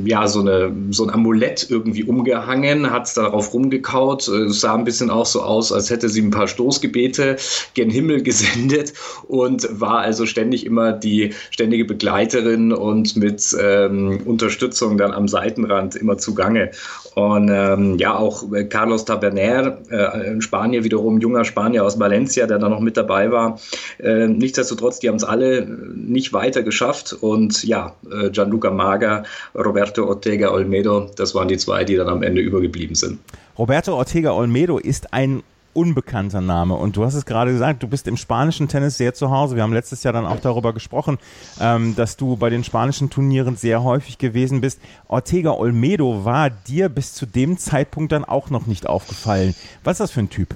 äh, 0.06 0.10
ja, 0.10 0.28
so, 0.28 0.42
eine, 0.42 0.74
so 0.90 1.06
ein 1.06 1.12
Amulett 1.12 1.68
irgendwie 1.70 2.04
umgehangen, 2.04 2.90
hat 2.90 3.16
darauf 3.16 3.54
rumgekaut, 3.54 4.28
äh, 4.28 4.50
sah 4.50 4.76
ein 4.76 4.86
bisschen 4.86 5.10
auch 5.10 5.26
so 5.26 5.42
aus, 5.42 5.72
als 5.72 5.90
hätte 5.90 6.10
sie 6.10 6.22
ein 6.22 6.32
paar 6.32 6.48
Stoßgebete 6.48 7.38
gen 7.74 7.90
Himmel 7.90 8.24
gesendet 8.28 8.94
und 9.28 9.68
war 9.80 10.00
also 10.00 10.26
ständig 10.26 10.66
immer 10.66 10.94
die 10.94 11.34
ständige 11.52 11.86
Begleiterin 11.86 12.74
und 12.74 12.87
mit 12.94 13.56
ähm, 13.60 14.22
Unterstützung 14.26 14.98
dann 14.98 15.12
am 15.12 15.28
Seitenrand 15.28 15.96
immer 15.96 16.18
zugange. 16.18 16.72
Und 17.16 17.50
ähm, 17.52 17.98
ja, 17.98 18.16
auch 18.16 18.44
Carlos 18.70 19.06
Taberner, 19.06 19.78
äh, 19.90 20.28
in 20.32 20.42
Spanien 20.42 20.84
wiederum, 20.84 21.20
junger 21.20 21.46
Spanier 21.46 21.84
aus 21.84 22.00
Valencia, 22.00 22.46
der 22.46 22.60
da 22.60 22.70
noch 22.70 22.80
mit 22.80 22.96
dabei 22.96 23.32
war. 23.32 23.60
Äh, 24.00 24.28
nichtsdestotrotz, 24.28 25.00
die 25.00 25.10
haben 25.10 25.16
es 25.16 25.24
alle 25.24 25.66
nicht 25.96 26.34
weiter 26.34 26.64
geschafft. 26.64 27.14
Und 27.14 27.64
ja, 27.64 27.96
äh, 28.12 28.30
Gianluca 28.30 28.72
Maga, 28.72 29.24
Roberto 29.56 30.06
Ortega 30.06 30.52
Olmedo, 30.52 31.10
das 31.16 31.34
waren 31.34 31.48
die 31.48 31.58
zwei, 31.58 31.84
die 31.84 31.96
dann 31.96 32.08
am 32.10 32.24
Ende 32.24 32.42
übergeblieben 32.42 32.96
sind. 32.96 33.20
Roberto 33.58 33.96
Ortega 33.96 34.32
Olmedo 34.32 34.78
ist 34.78 35.14
ein 35.14 35.42
unbekannter 35.74 36.42
Name. 36.42 36.76
Und 36.76 36.98
du 36.98 37.04
hast 37.04 37.14
es 37.14 37.26
gerade 37.26 37.52
gesagt, 37.52 37.84
du 37.84 37.88
bist 37.88 38.08
im 38.08 38.18
spanischen 38.18 38.68
Tennis 38.68 38.98
sehr 38.98 39.14
zu 39.14 39.32
Hause. 39.32 39.56
Wir 39.56 39.64
haben 39.64 39.74
letztes 39.74 40.04
Jahr 40.04 40.14
dann 40.14 40.26
auch 40.26 40.40
darüber 40.40 40.74
gesprochen, 40.74 41.18
ähm, 41.60 41.96
dass 41.96 42.18
du 42.18 42.36
bei 42.38 42.50
den 42.50 42.64
spanischen 42.64 43.10
Turnieren 43.10 43.56
sehr 43.56 43.84
häufig 43.84 44.18
gewesen 44.18 44.62
bist. 44.62 44.80
Ortega 45.08 45.52
Olmedo 45.52 46.26
war 46.26 46.50
dir 46.50 46.90
bis 46.90 47.14
zu 47.14 47.26
dem 47.26 47.58
Zeitpunkt 47.58 48.12
dann 48.12 48.26
auch 48.26 48.50
noch 48.50 48.68
nicht 48.68 48.88
aufgefallen. 48.88 49.56
Was 49.84 49.94
ist 49.94 50.00
das 50.00 50.12
für 50.12 50.22
ein 50.22 50.30
Typ? 50.30 50.56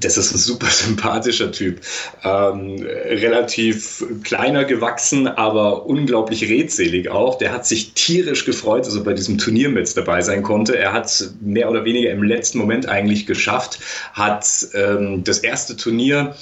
Das 0.00 0.16
ist 0.16 0.32
ein 0.34 0.38
super 0.38 0.66
sympathischer 0.70 1.52
Typ. 1.52 1.80
Ähm, 2.24 2.82
relativ 2.82 4.04
kleiner 4.22 4.64
gewachsen, 4.64 5.28
aber 5.28 5.86
unglaublich 5.86 6.48
redselig 6.48 7.10
auch. 7.10 7.38
Der 7.38 7.52
hat 7.52 7.66
sich 7.66 7.92
tierisch 7.92 8.44
gefreut, 8.44 8.86
dass 8.86 8.94
er 8.94 9.04
bei 9.04 9.12
diesem 9.12 9.38
Turnier 9.38 9.68
mit 9.68 9.96
dabei 9.96 10.22
sein 10.22 10.42
konnte. 10.42 10.76
Er 10.76 10.92
hat 10.92 11.30
mehr 11.40 11.70
oder 11.70 11.84
weniger 11.84 12.10
im 12.10 12.22
letzten 12.22 12.58
Moment 12.58 12.88
eigentlich 12.88 13.26
geschafft, 13.26 13.80
hat 14.12 14.66
ähm, 14.74 15.24
das 15.24 15.38
erste 15.38 15.76
Turnier 15.76 16.34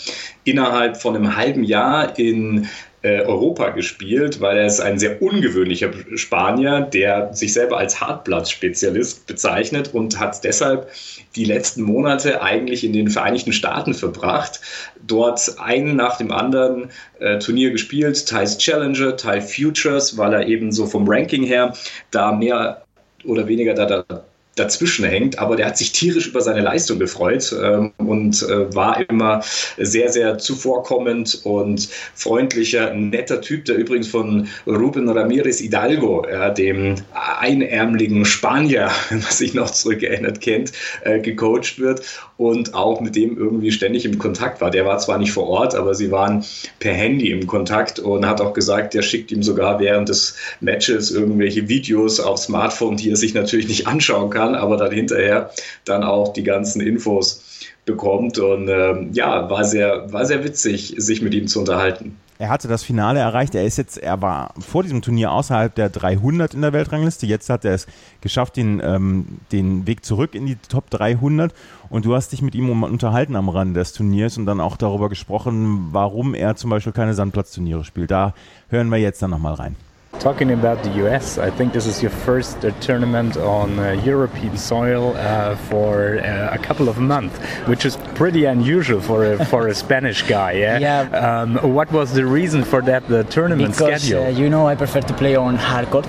innerhalb 0.45 1.01
von 1.01 1.15
einem 1.15 1.37
halben 1.37 1.65
Jahr 1.65 2.19
in 2.19 2.69
Europa 3.03 3.71
gespielt, 3.71 4.41
weil 4.41 4.59
er 4.59 4.67
ist 4.67 4.81
ein 4.81 4.99
sehr 4.99 5.23
ungewöhnlicher 5.23 5.91
Spanier, 6.17 6.81
der 6.81 7.33
sich 7.33 7.53
selber 7.53 7.79
als 7.79 8.01
Hartplatz-Spezialist 8.01 9.27
bezeichnet 9.27 9.95
und 9.95 10.19
hat 10.19 10.43
deshalb 10.43 10.89
die 11.37 11.45
letzten 11.45 11.83
Monate 11.83 12.43
eigentlich 12.43 12.83
in 12.83 12.93
den 12.93 13.09
Vereinigten 13.09 13.53
Staaten 13.53 13.95
verbracht, 13.95 14.61
dort 15.07 15.59
einen 15.59 15.95
nach 15.95 16.19
dem 16.19 16.33
anderen 16.33 16.91
äh, 17.21 17.39
Turnier 17.39 17.71
gespielt, 17.71 18.27
teils 18.27 18.59
Challenger, 18.59 19.17
teils 19.17 19.55
Futures, 19.55 20.19
weil 20.19 20.33
er 20.33 20.47
eben 20.47 20.73
so 20.73 20.87
vom 20.87 21.09
Ranking 21.09 21.45
her 21.45 21.75
da 22.11 22.33
mehr 22.33 22.83
oder 23.25 23.47
weniger 23.47 23.75
da, 23.75 23.87
da 23.87 24.25
dazwischen 24.59 25.05
hängt, 25.05 25.39
aber 25.39 25.57
der 25.57 25.67
hat 25.67 25.79
sich 25.79 25.93
tierisch 25.93 26.29
über 26.29 26.41
seine 26.41 26.61
Leistung 26.61 26.99
gefreut 26.99 27.55
ähm, 27.63 27.93
und 27.99 28.43
äh, 28.43 28.75
war 28.75 29.09
immer 29.09 29.43
sehr, 29.77 30.11
sehr 30.11 30.39
zuvorkommend 30.39 31.41
und 31.45 31.89
freundlicher, 32.15 32.95
netter 32.95 33.41
Typ, 33.41 33.65
der 33.65 33.77
übrigens 33.77 34.09
von 34.09 34.49
Ruben 34.67 35.09
Ramirez 35.09 35.61
Hidalgo, 35.61 36.27
ja, 36.31 36.51
dem 36.51 36.97
einärmeligen 37.41 38.25
Spanier, 38.25 38.91
man 39.11 39.21
sich 39.21 39.55
noch 39.55 39.71
zurückerinnert 39.71 40.41
kennt, 40.41 40.73
äh, 41.03 41.21
gecoacht 41.21 41.79
wird 41.79 42.03
und 42.39 42.73
auch 42.73 43.01
mit 43.01 43.17
dem 43.17 43.37
irgendwie 43.37 43.73
ständig 43.73 44.05
im 44.05 44.17
Kontakt 44.19 44.61
war. 44.61 44.71
Der 44.71 44.87
war 44.87 44.99
zwar 44.99 45.19
nicht 45.19 45.33
vor 45.33 45.49
Ort, 45.49 45.75
aber 45.75 45.95
sie 45.95 46.13
waren 46.13 46.45
per 46.79 46.95
Handy 46.95 47.33
im 47.33 47.49
Kontakt 47.49 47.99
und 47.99 48.25
hat 48.25 48.41
auch 48.41 48.55
gesagt, 48.55 48.95
der 48.95 49.03
schickt 49.03 49.33
ihm 49.33 49.43
sogar 49.43 49.81
während 49.81 50.09
des 50.09 50.37
Matches 50.61 51.11
irgendwelche 51.11 51.69
Videos 51.69 52.21
auf 52.21 52.39
Smartphone, 52.39 52.97
die 52.97 53.11
er 53.11 53.17
sich 53.17 53.35
natürlich 53.35 53.69
nicht 53.69 53.89
anschauen 53.89 54.31
kann, 54.31 54.55
aber 54.55 54.77
dann 54.77 54.93
hinterher 54.93 55.51
dann 55.85 56.05
auch 56.05 56.33
die 56.33 56.45
ganzen 56.45 56.81
Infos 56.81 57.43
bekommt 57.85 58.39
und 58.39 58.69
ähm, 58.69 59.11
ja, 59.15 59.51
war 59.51 59.65
sehr, 59.65 60.13
war 60.13 60.25
sehr 60.25 60.45
witzig, 60.45 60.95
sich 60.97 61.21
mit 61.21 61.35
ihm 61.35 61.49
zu 61.49 61.59
unterhalten. 61.59 62.17
Er 62.41 62.51
hatte 62.51 62.69
das 62.69 62.85
Finale 62.85 63.19
erreicht. 63.19 63.57
Er 63.57 63.65
ist 63.65 63.79
jetzt, 63.79 63.99
er 63.99 64.23
war 64.23 64.55
vor 64.61 64.85
diesem 64.85 65.03
Turnier 65.03 65.33
außerhalb 65.33 65.75
der 65.75 65.89
300 65.89 66.55
in 66.55 66.63
der 66.63 66.73
Weltrangliste. 66.73 67.27
Jetzt 67.27 67.51
hat 67.51 67.65
er 67.65 67.75
es 67.75 67.89
geschafft, 68.21 68.57
den, 68.57 68.81
ähm, 68.83 69.41
den 69.51 69.89
Weg 69.89 70.05
zurück 70.05 70.37
in 70.37 70.47
die 70.47 70.55
Top 70.55 70.89
300. 70.91 71.53
Und 71.91 72.05
du 72.05 72.15
hast 72.15 72.31
dich 72.31 72.41
mit 72.41 72.55
ihm 72.55 72.85
unterhalten 72.85 73.35
am 73.35 73.49
Rande 73.49 73.81
des 73.81 73.93
Turniers 73.93 74.39
und 74.39 74.47
dann 74.47 74.61
auch 74.61 74.77
darüber 74.77 75.09
gesprochen, 75.09 75.89
warum 75.91 76.35
er 76.35 76.55
zum 76.55 76.71
Beispiel 76.71 76.93
keine 76.93 77.15
Sandplatzturniere 77.15 77.85
spielt. 77.85 78.13
Da 78.13 78.35
hören 78.69 78.89
wir 78.89 78.99
jetzt 78.99 79.21
dann 79.21 79.31
nochmal 79.31 79.55
rein. 79.55 79.88
Talking 80.13 80.51
about 80.51 80.83
the 80.83 80.91
US, 81.07 81.39
I 81.39 81.51
think 81.51 81.73
this 81.75 81.87
is 81.87 82.03
your 82.03 82.11
first 82.11 82.65
uh, 82.65 82.71
tournament 82.81 83.37
on 83.37 83.79
uh, 83.79 83.93
European 84.05 84.57
soil 84.57 85.15
uh, 85.17 85.55
for 85.55 86.19
uh, 86.19 86.49
a 86.51 86.59
couple 86.59 86.89
of 86.89 86.99
months, 86.99 87.39
which 87.69 87.85
is 87.85 87.97
pretty 88.15 88.47
unusual 88.47 89.01
for 89.01 89.25
a, 89.25 89.45
for 89.45 89.69
a 89.69 89.75
Spanish 89.75 90.23
guy. 90.23 90.53
Yeah. 90.53 90.79
yeah. 91.11 91.43
Um, 91.43 91.75
what 91.75 91.93
was 91.93 92.15
the 92.15 92.25
reason 92.27 92.65
for 92.65 92.81
that? 92.83 93.07
The 93.07 93.25
tournament 93.25 93.73
because, 93.75 94.03
schedule. 94.03 94.25
Uh, 94.25 94.29
you 94.31 94.49
know, 94.49 94.67
I 94.67 94.75
prefer 94.75 95.03
to 95.03 95.15
play 95.15 95.37
on 95.37 95.57
hardcore. 95.57 96.07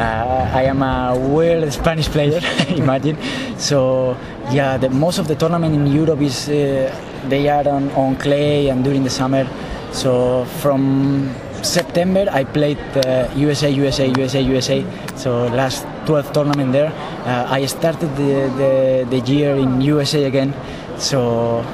Uh, 0.00 0.50
I 0.52 0.62
am 0.62 0.82
a 0.82 1.16
weird 1.16 1.70
Spanish 1.72 2.08
player, 2.08 2.40
imagine. 2.70 3.18
So 3.58 4.16
yeah, 4.50 4.78
the, 4.78 4.88
most 4.88 5.18
of 5.18 5.28
the 5.28 5.36
tournament 5.36 5.74
in 5.74 5.86
Europe 5.86 6.22
is 6.22 6.46
they 6.46 7.48
are 7.48 7.68
on, 7.68 7.90
on 7.90 8.16
clay 8.16 8.68
and 8.68 8.82
during 8.82 9.04
the 9.04 9.10
summer. 9.10 9.46
So 9.92 10.44
from 10.60 11.32
September 11.64 12.26
I 12.30 12.44
played 12.44 12.78
uh, 12.96 13.28
USA, 13.34 13.70
USA, 13.70 14.06
USA, 14.16 14.40
USA. 14.40 14.84
So 15.16 15.46
last 15.48 15.86
12 16.06 16.32
tournament 16.32 16.72
there. 16.72 16.92
Uh, 17.24 17.46
I 17.48 17.66
started 17.66 18.14
the, 18.16 18.50
the, 18.60 19.06
the 19.10 19.32
year 19.32 19.56
in 19.56 19.80
USA 19.80 20.24
again. 20.24 20.54
So 20.98 21.64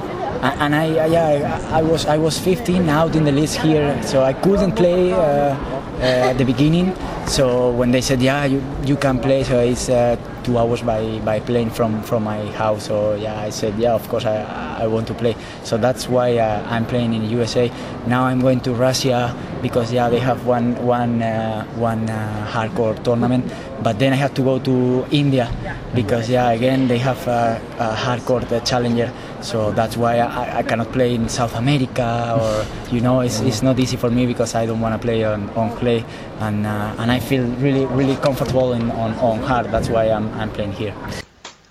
and 0.43 0.75
I, 0.75 1.07
yeah, 1.07 1.69
I 1.71 1.83
was 1.83 2.07
I 2.07 2.17
was 2.17 2.39
15 2.39 2.89
out 2.89 3.15
in 3.15 3.25
the 3.25 3.33
list 3.33 3.59
here, 3.59 4.01
so 4.03 4.23
I 4.23 4.33
couldn't 4.33 4.73
play 4.73 5.13
uh, 5.13 5.55
uh, 6.01 6.31
at 6.31 6.39
the 6.39 6.45
beginning. 6.45 6.95
So 7.27 7.71
when 7.71 7.91
they 7.93 8.01
said, 8.01 8.21
yeah, 8.21 8.45
you, 8.45 8.63
you 8.85 8.97
can 8.97 9.21
play, 9.21 9.45
so 9.45 9.61
it's 9.61 9.89
uh, 9.89 10.17
two 10.43 10.59
hours 10.59 10.83
by, 10.83 11.19
by 11.21 11.41
plane 11.41 11.71
from, 11.71 12.03
from 12.03 12.25
my 12.25 12.45
house. 12.53 12.87
So 12.87 13.15
yeah, 13.15 13.39
I 13.41 13.51
said, 13.51 13.79
yeah, 13.79 13.93
of 13.93 14.09
course 14.09 14.25
I, 14.25 14.81
I 14.81 14.87
want 14.87 15.07
to 15.09 15.15
play. 15.15 15.37
So 15.63 15.77
that's 15.77 16.09
why 16.09 16.39
uh, 16.39 16.67
I'm 16.69 16.87
playing 16.87 17.13
in 17.13 17.29
USA. 17.31 17.71
Now 18.07 18.25
I'm 18.25 18.41
going 18.41 18.61
to 18.61 18.73
Russia 18.73 19.37
because 19.63 19.93
yeah, 19.93 20.09
they 20.09 20.19
have 20.19 20.47
one 20.47 20.75
one 20.87 21.23
uh, 21.23 21.65
one 21.77 22.09
uh, 22.09 22.47
hardcore 22.51 23.03
tournament. 23.05 23.45
But 23.83 23.99
then 23.99 24.13
I 24.13 24.17
have 24.17 24.35
to 24.35 24.43
go 24.43 24.59
to 24.59 25.07
India 25.11 25.51
because 25.95 26.29
yeah, 26.31 26.51
again 26.51 26.89
they 26.89 26.99
have 26.99 27.27
a, 27.29 27.61
a 27.79 27.95
hardcore 27.95 28.43
challenger. 28.67 29.13
So 29.43 29.73
that's 29.73 29.97
why 29.97 30.19
I, 30.19 30.59
I, 30.59 30.63
cannot 30.63 30.93
play 30.93 31.15
in 31.15 31.29
South 31.29 31.57
America 31.57 32.37
or 32.39 32.95
you 32.95 33.01
know 33.01 33.21
it's, 33.21 33.41
it's 33.41 33.63
not 33.63 33.79
easy 33.79 33.97
for 33.97 34.11
me 34.11 34.27
because 34.27 34.55
I 34.55 34.67
don't 34.67 34.81
want 34.81 34.95
to 34.95 34.99
play 34.99 35.25
on, 35.25 35.49
on 35.57 35.71
clay 35.77 36.05
and 36.41 36.67
uh, 36.67 36.95
and 36.99 37.11
I 37.11 37.21
feel 37.21 37.45
really 37.59 37.87
really 37.87 38.17
comfortable 38.17 38.73
in, 38.73 38.91
on, 38.91 39.15
on 39.15 39.39
hard. 39.43 39.71
That's 39.73 39.89
why 39.89 40.11
I'm, 40.11 40.29
I'm 40.35 40.51
playing 40.51 40.73
here. 40.73 40.95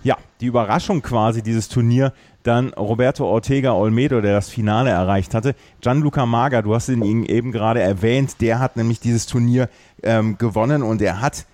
Ja, 0.04 0.18
die 0.42 0.48
Überraschung 0.48 1.02
quasi 1.02 1.42
dieses 1.42 1.68
Turnier 1.68 2.14
dann 2.44 2.74
Roberto 2.74 3.26
Ortega 3.26 3.74
Olmedo, 3.74 4.22
der 4.22 4.34
das 4.34 4.50
Finale 4.50 4.90
erreicht 4.90 5.34
hatte. 5.34 5.56
Gianluca 5.82 6.26
Maga, 6.26 6.62
du 6.62 6.74
hast 6.74 6.90
ihn 6.90 7.26
eben 7.26 7.52
gerade 7.52 7.82
erwähnt, 7.82 8.42
der 8.42 8.60
hat 8.60 8.78
nämlich 8.78 9.00
dieses 9.00 9.26
Turnier 9.26 9.70
ähm, 10.04 10.38
gewonnen 10.38 10.82
und 10.82 11.02
er 11.02 11.22
hat 11.22 11.46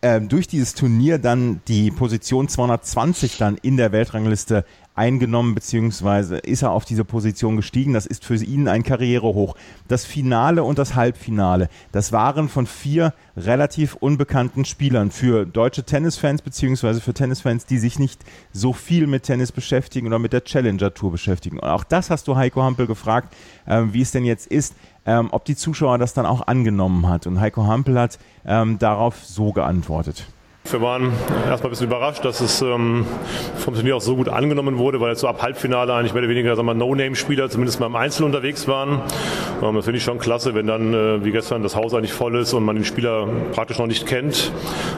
ähm, 0.00 0.28
durch 0.28 0.46
dieses 0.46 0.74
Turnier 0.74 1.18
dann 1.18 1.60
die 1.66 1.90
Position 1.90 2.48
220 2.48 3.36
dann 3.38 3.56
in 3.56 3.76
der 3.76 3.92
Weltrangliste 3.92 4.64
eingenommen, 4.98 5.54
beziehungsweise 5.54 6.38
ist 6.38 6.62
er 6.62 6.72
auf 6.72 6.84
diese 6.84 7.04
Position 7.04 7.56
gestiegen. 7.56 7.94
Das 7.94 8.04
ist 8.04 8.24
für 8.24 8.34
ihn 8.34 8.66
ein 8.68 8.82
Karrierehoch. 8.82 9.56
Das 9.86 10.04
Finale 10.04 10.64
und 10.64 10.78
das 10.78 10.96
Halbfinale, 10.96 11.68
das 11.92 12.12
waren 12.12 12.48
von 12.48 12.66
vier 12.66 13.14
relativ 13.36 13.94
unbekannten 13.94 14.64
Spielern 14.64 15.12
für 15.12 15.46
deutsche 15.46 15.84
Tennisfans, 15.84 16.42
beziehungsweise 16.42 17.00
für 17.00 17.14
Tennisfans, 17.14 17.64
die 17.64 17.78
sich 17.78 18.00
nicht 18.00 18.24
so 18.52 18.72
viel 18.72 19.06
mit 19.06 19.22
Tennis 19.22 19.52
beschäftigen 19.52 20.08
oder 20.08 20.18
mit 20.18 20.32
der 20.32 20.42
Challenger 20.42 20.92
Tour 20.92 21.12
beschäftigen. 21.12 21.60
Und 21.60 21.68
auch 21.68 21.84
das 21.84 22.10
hast 22.10 22.26
du 22.26 22.34
Heiko 22.34 22.62
Hampel 22.62 22.88
gefragt, 22.88 23.34
äh, 23.66 23.84
wie 23.92 24.02
es 24.02 24.10
denn 24.10 24.24
jetzt 24.24 24.48
ist, 24.48 24.74
ähm, 25.08 25.28
ob 25.32 25.46
die 25.46 25.56
Zuschauer 25.56 25.96
das 25.96 26.12
dann 26.12 26.26
auch 26.26 26.46
angenommen 26.46 27.08
hat. 27.08 27.26
Und 27.26 27.40
Heiko 27.40 27.66
Hampel 27.66 27.98
hat 27.98 28.18
ähm, 28.46 28.78
darauf 28.78 29.24
so 29.24 29.52
geantwortet. 29.52 30.26
Wir 30.70 30.82
waren 30.82 31.12
erstmal 31.48 31.68
ein 31.68 31.70
bisschen 31.70 31.86
überrascht, 31.86 32.24
dass 32.26 32.42
es 32.42 32.60
ähm, 32.60 33.06
vom 33.56 33.74
Turnier 33.74 33.96
auch 33.96 34.02
so 34.02 34.16
gut 34.16 34.28
angenommen 34.28 34.76
wurde, 34.76 35.00
weil 35.00 35.10
jetzt 35.10 35.20
so 35.20 35.28
ab 35.28 35.40
Halbfinale 35.40 35.94
eigentlich 35.94 36.12
mehr 36.12 36.22
oder 36.22 36.30
weniger 36.30 36.62
No-Name-Spieler 36.62 37.48
zumindest 37.48 37.80
mal 37.80 37.86
im 37.86 37.96
Einzel 37.96 38.24
unterwegs 38.24 38.68
waren. 38.68 39.00
Ähm, 39.62 39.76
das 39.76 39.86
finde 39.86 39.96
ich 39.96 40.04
schon 40.04 40.18
klasse, 40.18 40.54
wenn 40.54 40.66
dann 40.66 40.92
äh, 40.92 41.24
wie 41.24 41.30
gestern 41.30 41.62
das 41.62 41.74
Haus 41.74 41.94
eigentlich 41.94 42.12
voll 42.12 42.36
ist 42.36 42.52
und 42.52 42.64
man 42.64 42.76
den 42.76 42.84
Spieler 42.84 43.26
praktisch 43.52 43.78
noch 43.78 43.86
nicht 43.86 44.06
kennt. 44.06 44.52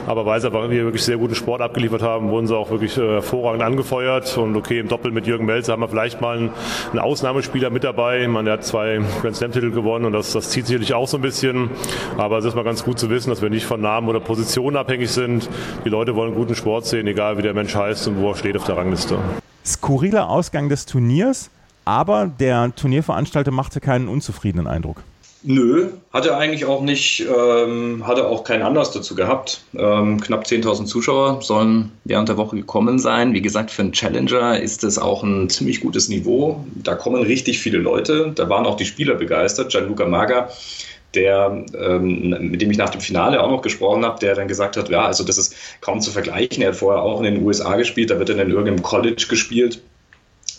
Aber 0.07 0.25
weil 0.25 0.41
sie 0.41 0.47
aber 0.47 0.69
wirklich 0.69 1.03
sehr 1.03 1.17
guten 1.17 1.35
Sport 1.35 1.61
abgeliefert 1.61 2.01
haben, 2.01 2.29
wurden 2.29 2.47
sie 2.47 2.57
auch 2.57 2.69
wirklich 2.69 2.97
äh, 2.97 3.01
hervorragend 3.01 3.63
angefeuert. 3.63 4.37
Und 4.37 4.57
okay, 4.57 4.79
im 4.79 4.89
Doppel 4.89 5.11
mit 5.11 5.25
Jürgen 5.25 5.45
Melzer 5.45 5.71
haben 5.71 5.81
wir 5.81 5.87
vielleicht 5.87 6.19
mal 6.19 6.37
einen, 6.37 6.49
einen 6.89 6.99
Ausnahmespieler 6.99 7.69
mit 7.69 7.85
dabei. 7.85 8.27
Man, 8.27 8.49
hat 8.49 8.65
zwei 8.65 8.99
Grand 9.21 9.37
Slam-Titel 9.37 9.71
gewonnen 9.71 10.03
und 10.03 10.11
das, 10.11 10.33
das 10.33 10.49
zieht 10.49 10.67
sicherlich 10.67 10.93
auch 10.93 11.07
so 11.07 11.17
ein 11.17 11.21
bisschen. 11.21 11.69
Aber 12.17 12.39
es 12.39 12.45
ist 12.45 12.55
mal 12.55 12.65
ganz 12.65 12.83
gut 12.83 12.99
zu 12.99 13.09
wissen, 13.09 13.29
dass 13.29 13.41
wir 13.41 13.49
nicht 13.49 13.65
von 13.65 13.79
Namen 13.79 14.09
oder 14.09 14.19
Positionen 14.19 14.75
abhängig 14.75 15.09
sind 15.09 15.47
die 15.85 15.89
Leute 15.89 16.15
wollen 16.15 16.35
guten 16.35 16.55
Sport 16.55 16.85
sehen, 16.85 17.07
egal 17.07 17.37
wie 17.37 17.41
der 17.41 17.53
Mensch 17.53 17.75
heißt 17.75 18.07
und 18.07 18.21
wo 18.21 18.29
er 18.29 18.35
steht 18.35 18.57
auf 18.57 18.65
der 18.65 18.77
Rangliste. 18.77 19.17
Skurriler 19.65 20.29
Ausgang 20.29 20.69
des 20.69 20.85
Turniers, 20.85 21.49
aber 21.85 22.27
der 22.27 22.73
Turnierveranstalter 22.75 23.51
machte 23.51 23.79
keinen 23.79 24.07
unzufriedenen 24.07 24.67
Eindruck. 24.67 25.03
Nö, 25.43 25.89
hat 26.13 26.27
er 26.27 26.37
eigentlich 26.37 26.65
auch 26.65 26.83
nicht, 26.83 27.25
ähm, 27.25 28.05
hatte 28.05 28.27
auch 28.27 28.43
keinen 28.43 28.61
Anlass 28.61 28.91
dazu 28.91 29.15
gehabt. 29.15 29.63
Ähm, 29.73 30.21
knapp 30.21 30.45
10.000 30.45 30.85
Zuschauer 30.85 31.41
sollen 31.41 31.91
während 32.03 32.29
der 32.29 32.37
Woche 32.37 32.57
gekommen 32.57 32.99
sein. 32.99 33.33
Wie 33.33 33.41
gesagt, 33.41 33.71
für 33.71 33.81
einen 33.81 33.91
Challenger 33.91 34.59
ist 34.59 34.83
es 34.83 34.99
auch 34.99 35.23
ein 35.23 35.49
ziemlich 35.49 35.81
gutes 35.81 36.09
Niveau. 36.09 36.63
Da 36.75 36.93
kommen 36.93 37.23
richtig 37.23 37.59
viele 37.59 37.79
Leute. 37.79 38.33
Da 38.35 38.49
waren 38.49 38.67
auch 38.67 38.77
die 38.77 38.85
Spieler 38.85 39.15
begeistert. 39.15 39.71
Gianluca 39.71 40.05
Maga 40.05 40.49
der, 41.13 41.65
ähm, 41.77 42.29
mit 42.51 42.61
dem 42.61 42.71
ich 42.71 42.77
nach 42.77 42.89
dem 42.89 43.01
Finale 43.01 43.41
auch 43.41 43.49
noch 43.49 43.61
gesprochen 43.61 44.05
habe, 44.05 44.19
der 44.19 44.35
dann 44.35 44.47
gesagt 44.47 44.77
hat, 44.77 44.89
ja, 44.89 45.05
also 45.05 45.23
das 45.23 45.37
ist 45.37 45.55
kaum 45.81 45.99
zu 46.01 46.11
vergleichen. 46.11 46.61
Er 46.61 46.69
hat 46.69 46.75
vorher 46.75 47.01
auch 47.01 47.19
in 47.19 47.25
den 47.25 47.43
USA 47.43 47.75
gespielt, 47.75 48.09
da 48.09 48.19
wird 48.19 48.29
er 48.29 48.39
in 48.39 48.51
irgendeinem 48.51 48.81
College 48.81 49.25
gespielt. 49.29 49.81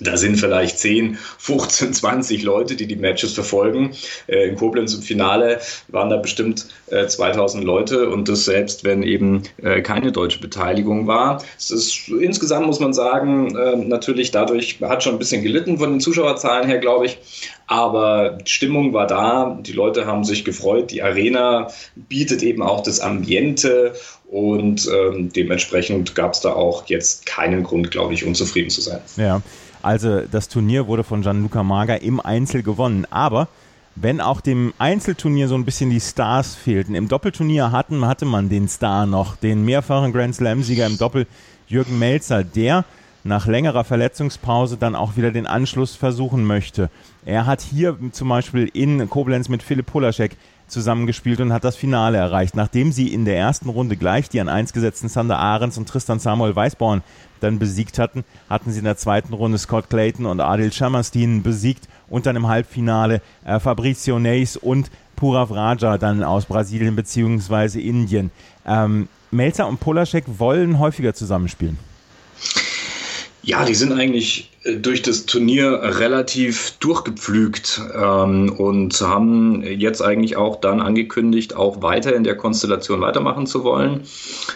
Da 0.02 0.16
sind 0.16 0.36
vielleicht 0.36 0.78
10, 0.78 1.18
15, 1.38 1.94
20 1.94 2.42
Leute, 2.42 2.76
die 2.76 2.86
die 2.86 2.96
Matches 2.96 3.32
verfolgen. 3.34 3.92
Äh, 4.26 4.48
in 4.48 4.56
Koblenz 4.56 4.94
im 4.94 5.02
Finale 5.02 5.60
waren 5.88 6.10
da 6.10 6.16
bestimmt 6.16 6.66
äh, 6.88 7.06
2000 7.06 7.64
Leute 7.64 8.08
und 8.08 8.28
das 8.28 8.44
selbst, 8.44 8.84
wenn 8.84 9.02
eben 9.02 9.42
äh, 9.62 9.82
keine 9.82 10.12
deutsche 10.12 10.40
Beteiligung 10.40 11.06
war. 11.06 11.42
Es 11.58 11.70
ist 11.70 12.08
insgesamt, 12.08 12.66
muss 12.66 12.80
man 12.80 12.92
sagen, 12.92 13.56
äh, 13.56 13.76
natürlich 13.76 14.30
dadurch, 14.30 14.78
hat 14.82 15.02
schon 15.02 15.14
ein 15.14 15.18
bisschen 15.18 15.42
gelitten 15.42 15.78
von 15.78 15.90
den 15.90 16.00
Zuschauerzahlen 16.00 16.66
her, 16.66 16.78
glaube 16.78 17.06
ich. 17.06 17.18
Aber 17.66 18.38
Stimmung 18.44 18.92
war 18.92 19.06
da, 19.06 19.58
die 19.62 19.72
Leute 19.72 20.06
haben 20.06 20.24
sich 20.24 20.44
gefreut. 20.44 20.90
Die 20.90 21.02
Arena 21.02 21.68
bietet 21.94 22.42
eben 22.42 22.62
auch 22.62 22.82
das 22.82 23.00
Ambiente 23.00 23.94
und 24.30 24.88
ähm, 24.92 25.30
dementsprechend 25.32 26.14
gab 26.14 26.32
es 26.32 26.40
da 26.40 26.52
auch 26.54 26.86
jetzt 26.86 27.26
keinen 27.26 27.62
Grund, 27.62 27.90
glaube 27.90 28.14
ich, 28.14 28.24
unzufrieden 28.24 28.70
zu 28.70 28.80
sein. 28.80 29.00
Ja, 29.16 29.42
also 29.82 30.20
das 30.20 30.48
Turnier 30.48 30.86
wurde 30.86 31.04
von 31.04 31.22
Gianluca 31.22 31.62
Mager 31.62 32.00
im 32.02 32.20
Einzel 32.20 32.62
gewonnen. 32.62 33.06
Aber 33.10 33.48
wenn 33.94 34.20
auch 34.20 34.40
dem 34.40 34.72
Einzelturnier 34.78 35.48
so 35.48 35.54
ein 35.54 35.64
bisschen 35.64 35.90
die 35.90 36.00
Stars 36.00 36.54
fehlten, 36.54 36.94
im 36.94 37.08
Doppelturnier 37.08 37.72
hatten, 37.72 38.06
hatte 38.06 38.24
man 38.24 38.48
den 38.48 38.68
Star 38.68 39.06
noch, 39.06 39.36
den 39.36 39.64
mehrfachen 39.64 40.12
Grand 40.12 40.34
Slam-Sieger 40.34 40.86
im 40.86 40.98
Doppel, 40.98 41.26
Jürgen 41.68 41.98
Melzer, 41.98 42.44
der 42.44 42.84
nach 43.24 43.46
längerer 43.46 43.84
Verletzungspause 43.84 44.76
dann 44.76 44.94
auch 44.94 45.16
wieder 45.16 45.30
den 45.30 45.46
Anschluss 45.46 45.94
versuchen 45.94 46.44
möchte. 46.44 46.90
Er 47.24 47.46
hat 47.46 47.60
hier 47.60 47.96
zum 48.12 48.28
Beispiel 48.28 48.68
in 48.72 49.08
Koblenz 49.08 49.48
mit 49.48 49.62
Philipp 49.62 49.86
Polaschek 49.86 50.36
zusammengespielt 50.72 51.40
und 51.40 51.52
hat 51.52 51.64
das 51.64 51.76
Finale 51.76 52.18
erreicht. 52.18 52.56
Nachdem 52.56 52.90
sie 52.90 53.12
in 53.12 53.24
der 53.24 53.36
ersten 53.36 53.68
Runde 53.68 53.96
gleich 53.96 54.28
die 54.28 54.40
an 54.40 54.48
eins 54.48 54.72
gesetzten 54.72 55.08
Sander 55.08 55.38
Ahrens 55.38 55.78
und 55.78 55.88
Tristan 55.88 56.18
Samuel 56.18 56.56
Weisborn 56.56 57.02
dann 57.40 57.58
besiegt 57.58 57.98
hatten, 57.98 58.24
hatten 58.48 58.72
sie 58.72 58.78
in 58.78 58.84
der 58.84 58.96
zweiten 58.96 59.34
Runde 59.34 59.58
Scott 59.58 59.90
Clayton 59.90 60.26
und 60.26 60.40
Adil 60.40 60.72
Shamastin 60.72 61.42
besiegt 61.42 61.88
und 62.08 62.26
dann 62.26 62.36
im 62.36 62.48
Halbfinale 62.48 63.20
äh, 63.44 63.60
Fabrizio 63.60 64.18
Neis 64.18 64.56
und 64.56 64.90
Purav 65.16 65.50
Raja 65.50 65.98
dann 65.98 66.24
aus 66.24 66.46
Brasilien 66.46 66.96
bzw. 66.96 67.80
Indien. 67.80 68.30
Ähm, 68.66 69.08
Melzer 69.30 69.66
und 69.66 69.80
Polaschek 69.80 70.24
wollen 70.38 70.78
häufiger 70.78 71.14
zusammenspielen. 71.14 71.78
Ja, 73.42 73.64
die 73.64 73.74
sind 73.74 73.92
eigentlich 73.92 74.51
durch 74.64 75.02
das 75.02 75.26
Turnier 75.26 75.80
relativ 75.82 76.74
durchgepflügt 76.78 77.80
ähm, 77.96 78.52
und 78.56 79.00
haben 79.00 79.64
jetzt 79.64 80.00
eigentlich 80.00 80.36
auch 80.36 80.60
dann 80.60 80.80
angekündigt, 80.80 81.56
auch 81.56 81.82
weiter 81.82 82.14
in 82.14 82.22
der 82.22 82.36
Konstellation 82.36 83.00
weitermachen 83.00 83.46
zu 83.46 83.64
wollen. 83.64 84.02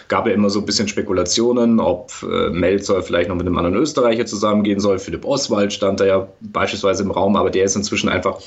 Gab 0.07 0.25
ja 0.25 0.33
immer 0.33 0.49
so 0.49 0.59
ein 0.59 0.65
bisschen 0.65 0.87
Spekulationen, 0.87 1.81
ob 1.81 2.13
äh, 2.23 2.49
Melzer 2.51 3.03
vielleicht 3.03 3.27
noch 3.27 3.35
mit 3.35 3.47
einem 3.47 3.57
anderen 3.57 3.75
Österreicher 3.75 4.25
zusammengehen 4.25 4.79
soll. 4.79 4.97
Philipp 4.97 5.25
Oswald 5.25 5.73
stand 5.73 5.99
da 5.99 6.05
ja 6.05 6.27
beispielsweise 6.39 7.03
im 7.03 7.11
Raum, 7.11 7.35
aber 7.35 7.49
der 7.49 7.65
ist 7.65 7.75
inzwischen 7.75 8.07
einfach 8.07 8.39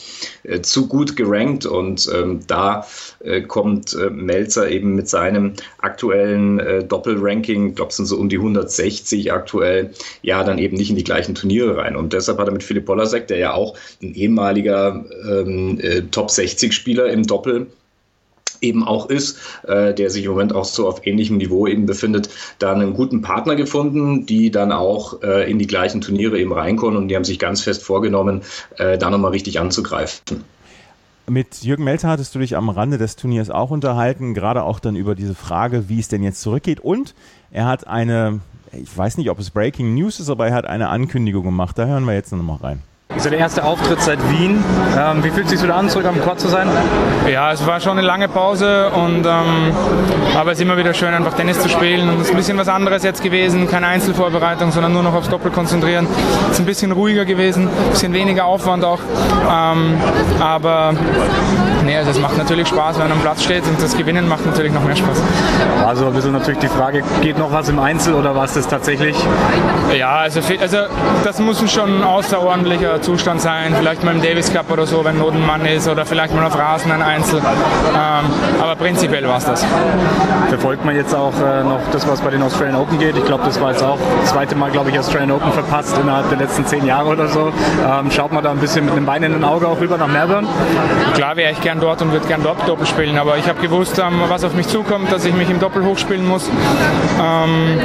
äh, 0.44 0.62
zu 0.62 0.86
gut 0.86 1.14
gerankt 1.14 1.66
und 1.66 2.10
ähm, 2.14 2.40
da 2.46 2.86
äh, 3.22 3.42
kommt 3.42 3.92
äh, 3.92 4.08
Melzer 4.08 4.70
eben 4.70 4.94
mit 4.94 5.10
seinem 5.10 5.52
aktuellen 5.78 6.58
äh, 6.58 6.84
Doppelranking, 6.84 7.70
ich 7.70 7.74
glaube 7.74 7.92
sind 7.92 8.06
so 8.06 8.16
um 8.16 8.30
die 8.30 8.38
160 8.38 9.30
aktuell, 9.30 9.90
ja 10.22 10.42
dann 10.42 10.56
eben 10.56 10.78
nicht 10.78 10.88
in 10.88 10.96
die 10.96 11.04
gleichen 11.04 11.34
Turniere 11.34 11.49
Turniere 11.50 11.76
rein. 11.76 11.96
Und 11.96 12.12
deshalb 12.12 12.38
hat 12.38 12.48
er 12.48 12.52
mit 12.52 12.62
Philipp 12.62 12.86
Polasek, 12.86 13.26
der 13.26 13.38
ja 13.38 13.54
auch 13.54 13.76
ein 14.02 14.14
ehemaliger 14.14 15.04
ähm, 15.28 15.78
äh, 15.80 16.02
Top 16.02 16.30
60 16.30 16.72
Spieler 16.72 17.10
im 17.10 17.24
Doppel 17.24 17.66
eben 18.60 18.86
auch 18.86 19.08
ist, 19.08 19.38
äh, 19.66 19.94
der 19.94 20.10
sich 20.10 20.24
im 20.26 20.32
Moment 20.32 20.54
auch 20.54 20.66
so 20.66 20.86
auf 20.86 21.06
ähnlichem 21.06 21.38
Niveau 21.38 21.66
eben 21.66 21.86
befindet, 21.86 22.28
da 22.58 22.72
einen 22.72 22.94
guten 22.94 23.22
Partner 23.22 23.56
gefunden, 23.56 24.26
die 24.26 24.50
dann 24.50 24.70
auch 24.70 25.22
äh, 25.22 25.50
in 25.50 25.58
die 25.58 25.66
gleichen 25.66 26.02
Turniere 26.02 26.38
eben 26.38 26.52
reinkommen 26.52 26.96
und 26.96 27.08
die 27.08 27.16
haben 27.16 27.24
sich 27.24 27.38
ganz 27.38 27.62
fest 27.62 27.82
vorgenommen, 27.82 28.42
äh, 28.76 28.98
da 28.98 29.10
nochmal 29.10 29.30
richtig 29.30 29.58
anzugreifen. 29.58 30.44
Mit 31.30 31.62
Jürgen 31.62 31.84
Melter 31.84 32.08
hattest 32.08 32.34
du 32.34 32.40
dich 32.40 32.56
am 32.56 32.68
Rande 32.68 32.98
des 32.98 33.14
Turniers 33.14 33.50
auch 33.50 33.70
unterhalten, 33.70 34.34
gerade 34.34 34.64
auch 34.64 34.80
dann 34.80 34.96
über 34.96 35.14
diese 35.14 35.36
Frage, 35.36 35.88
wie 35.88 36.00
es 36.00 36.08
denn 36.08 36.24
jetzt 36.24 36.40
zurückgeht. 36.40 36.80
Und 36.80 37.14
er 37.52 37.66
hat 37.66 37.86
eine 37.86 38.40
ich 38.72 38.96
weiß 38.96 39.18
nicht, 39.18 39.30
ob 39.30 39.38
es 39.38 39.50
Breaking 39.50 39.94
News 39.94 40.20
ist, 40.20 40.30
aber 40.30 40.48
er 40.48 40.54
hat 40.54 40.64
eine 40.64 40.88
Ankündigung 40.88 41.44
gemacht. 41.44 41.78
Da 41.78 41.86
hören 41.86 42.04
wir 42.04 42.14
jetzt 42.14 42.32
nochmal 42.32 42.58
rein. 42.58 42.82
So 43.16 43.28
der 43.28 43.40
erste 43.40 43.64
Auftritt 43.64 44.00
seit 44.00 44.18
Wien. 44.30 44.62
Ähm, 44.96 45.22
wie 45.24 45.30
fühlt 45.30 45.46
es 45.46 45.50
sich 45.50 45.62
wieder 45.62 45.74
an, 45.74 45.88
zurück 45.90 46.06
am 46.06 46.20
Court 46.22 46.40
zu 46.40 46.48
sein? 46.48 46.68
Ja, 47.30 47.52
es 47.52 47.66
war 47.66 47.80
schon 47.80 47.98
eine 47.98 48.06
lange 48.06 48.28
Pause 48.28 48.90
und 48.90 49.26
ähm, 49.26 49.74
aber 50.38 50.52
es 50.52 50.58
ist 50.58 50.62
immer 50.62 50.76
wieder 50.76 50.94
schön, 50.94 51.12
einfach 51.12 51.34
Tennis 51.34 51.60
zu 51.60 51.68
spielen. 51.68 52.08
Und 52.08 52.16
es 52.16 52.26
ist 52.26 52.30
ein 52.30 52.36
bisschen 52.36 52.56
was 52.56 52.68
anderes 52.68 53.02
jetzt 53.02 53.22
gewesen, 53.22 53.68
keine 53.68 53.88
Einzelvorbereitung, 53.88 54.70
sondern 54.70 54.92
nur 54.92 55.02
noch 55.02 55.14
aufs 55.14 55.28
Doppel 55.28 55.50
konzentrieren. 55.50 56.06
Es 56.46 56.52
ist 56.52 56.60
ein 56.60 56.66
bisschen 56.66 56.92
ruhiger 56.92 57.24
gewesen, 57.24 57.68
ein 57.68 57.90
bisschen 57.90 58.12
weniger 58.12 58.44
Aufwand 58.44 58.84
auch. 58.84 59.00
Ähm, 59.50 59.98
aber 60.38 60.94
nee, 61.84 61.96
also 61.96 62.12
es 62.12 62.20
macht 62.20 62.38
natürlich 62.38 62.68
Spaß, 62.68 62.98
wenn 62.98 63.08
man 63.08 63.18
am 63.18 63.20
Platz 63.22 63.42
steht 63.42 63.64
und 63.66 63.82
das 63.82 63.96
Gewinnen 63.96 64.28
macht 64.28 64.46
natürlich 64.46 64.72
noch 64.72 64.84
mehr 64.84 64.96
Spaß. 64.96 65.20
Also 65.86 66.06
ein 66.06 66.12
bisschen 66.12 66.32
natürlich 66.32 66.60
die 66.60 66.68
Frage, 66.68 67.02
geht 67.20 67.38
noch 67.38 67.52
was 67.52 67.68
im 67.68 67.80
Einzel 67.80 68.14
oder 68.14 68.34
war 68.36 68.44
es 68.44 68.54
das 68.54 68.68
tatsächlich? 68.68 69.16
Ja, 69.98 70.18
also, 70.18 70.40
also 70.60 70.78
das 71.24 71.38
muss 71.40 71.60
schon 71.70 72.02
außerordentlicher 72.02 72.99
Zustand 73.02 73.40
sein, 73.40 73.74
vielleicht 73.76 74.04
mal 74.04 74.14
im 74.14 74.22
Davis 74.22 74.52
Cup 74.52 74.70
oder 74.70 74.86
so, 74.86 75.04
wenn 75.04 75.18
Notenmann 75.18 75.64
ist 75.66 75.88
oder 75.88 76.04
vielleicht 76.06 76.34
mal 76.34 76.44
auf 76.44 76.56
Rasen 76.56 76.92
ein 76.92 77.02
Einzel. 77.02 77.38
Ähm, 77.38 78.24
aber 78.60 78.76
prinzipiell 78.76 79.26
war 79.26 79.38
es 79.38 79.44
das. 79.44 79.64
Verfolgt 80.48 80.84
man 80.84 80.94
jetzt 80.94 81.14
auch 81.14 81.32
äh, 81.40 81.64
noch 81.64 81.80
das, 81.92 82.06
was 82.08 82.20
bei 82.20 82.30
den 82.30 82.42
Australian 82.42 82.76
Open 82.76 82.98
geht? 82.98 83.16
Ich 83.16 83.24
glaube, 83.24 83.44
das 83.44 83.60
war 83.60 83.70
jetzt 83.70 83.82
auch 83.82 83.98
das 84.20 84.30
zweite 84.30 84.54
Mal, 84.56 84.70
glaube 84.70 84.90
ich, 84.90 84.98
Australian 84.98 85.32
Open 85.32 85.52
verpasst 85.52 85.96
innerhalb 85.98 86.28
der 86.28 86.38
letzten 86.38 86.66
zehn 86.66 86.86
Jahre 86.86 87.08
oder 87.08 87.28
so. 87.28 87.52
Ähm, 87.88 88.10
schaut 88.10 88.32
man 88.32 88.44
da 88.44 88.50
ein 88.50 88.58
bisschen 88.58 88.84
mit 88.84 88.94
einem 88.94 89.06
Bein 89.06 89.22
in 89.22 89.32
den 89.32 89.44
Auge 89.44 89.68
auch 89.68 89.80
rüber 89.80 89.96
nach 89.96 90.08
Melbourne? 90.08 90.46
Klar 91.14 91.36
wäre 91.36 91.52
ich 91.52 91.60
gern 91.60 91.80
dort 91.80 92.02
und 92.02 92.12
würde 92.12 92.26
gern 92.26 92.42
dort 92.42 92.68
Doppel 92.68 92.86
spielen, 92.86 93.18
aber 93.18 93.38
ich 93.38 93.48
habe 93.48 93.60
gewusst, 93.60 93.98
ähm, 93.98 94.20
was 94.28 94.44
auf 94.44 94.54
mich 94.54 94.68
zukommt, 94.68 95.10
dass 95.12 95.24
ich 95.24 95.34
mich 95.34 95.48
im 95.50 95.60
Doppel 95.60 95.84
hochspielen 95.84 96.26
muss. 96.26 96.48
Ähm, 97.20 97.80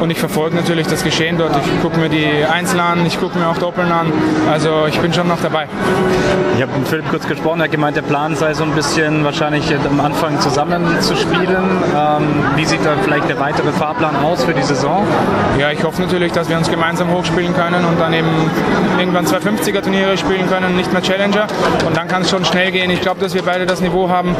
und 0.00 0.10
ich 0.10 0.18
verfolge 0.18 0.56
natürlich 0.56 0.86
das 0.86 1.02
Geschehen 1.04 1.38
dort. 1.38 1.52
Ich 1.56 1.82
gucke 1.82 1.98
mir 1.98 2.08
die 2.08 2.44
Einzel 2.50 2.80
an, 2.80 3.04
ich 3.06 3.18
gucke 3.18 3.38
mir 3.38 3.48
auch 3.48 3.58
Doppeln 3.58 3.90
an. 3.90 4.12
Also 4.54 4.86
ich 4.86 5.00
bin 5.00 5.12
schon 5.12 5.26
noch 5.26 5.40
dabei. 5.42 5.66
Ich 6.54 6.62
habe 6.62 6.78
mit 6.78 6.86
Philipp 6.86 7.10
kurz 7.10 7.26
gesprochen, 7.26 7.58
er 7.58 7.64
hat 7.64 7.72
gemeint, 7.72 7.96
der 7.96 8.02
Plan 8.02 8.36
sei 8.36 8.54
so 8.54 8.62
ein 8.62 8.70
bisschen 8.70 9.24
wahrscheinlich 9.24 9.74
am 9.84 9.98
Anfang 9.98 10.38
zusammen 10.38 11.00
zu 11.00 11.16
spielen. 11.16 11.82
Ähm, 11.92 12.22
wie 12.54 12.64
sieht 12.64 12.86
da 12.86 12.90
vielleicht 13.02 13.28
der 13.28 13.40
weitere 13.40 13.72
Fahrplan 13.72 14.14
aus 14.14 14.44
für 14.44 14.54
die 14.54 14.62
Saison? 14.62 15.04
Ja, 15.58 15.72
ich 15.72 15.82
hoffe 15.82 16.00
natürlich, 16.00 16.30
dass 16.30 16.48
wir 16.48 16.56
uns 16.56 16.70
gemeinsam 16.70 17.10
hochspielen 17.10 17.52
können 17.52 17.84
und 17.84 17.98
dann 17.98 18.12
eben 18.12 18.28
irgendwann 18.96 19.26
250er 19.26 19.82
Turniere 19.82 20.16
spielen 20.16 20.48
können, 20.48 20.76
nicht 20.76 20.92
mehr 20.92 21.02
Challenger. 21.02 21.48
Und 21.84 21.96
dann 21.96 22.06
kann 22.06 22.22
es 22.22 22.30
schon 22.30 22.44
schnell 22.44 22.70
gehen. 22.70 22.92
Ich 22.92 23.00
glaube, 23.00 23.20
dass 23.20 23.34
wir 23.34 23.42
beide 23.42 23.66
das 23.66 23.80
Niveau 23.80 24.08
haben, 24.08 24.36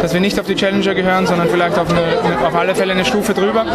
dass 0.00 0.14
wir 0.14 0.22
nicht 0.22 0.40
auf 0.40 0.46
die 0.46 0.54
Challenger 0.54 0.94
gehören, 0.94 1.26
sondern 1.26 1.48
vielleicht 1.50 1.78
auf, 1.78 1.90
eine, 1.90 2.46
auf 2.46 2.54
alle 2.54 2.74
Fälle 2.74 2.94
eine 2.94 3.04
Stufe 3.04 3.34
drüber. 3.34 3.66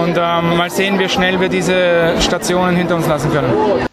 Und 0.00 0.16
ähm, 0.16 0.56
mal 0.56 0.70
sehen, 0.70 0.98
wie 0.98 1.10
schnell 1.10 1.38
wir 1.38 1.50
diese 1.50 2.14
Stationen 2.18 2.76
hinter 2.76 2.96
uns 2.96 3.06
lassen 3.06 3.30
können. 3.30 3.91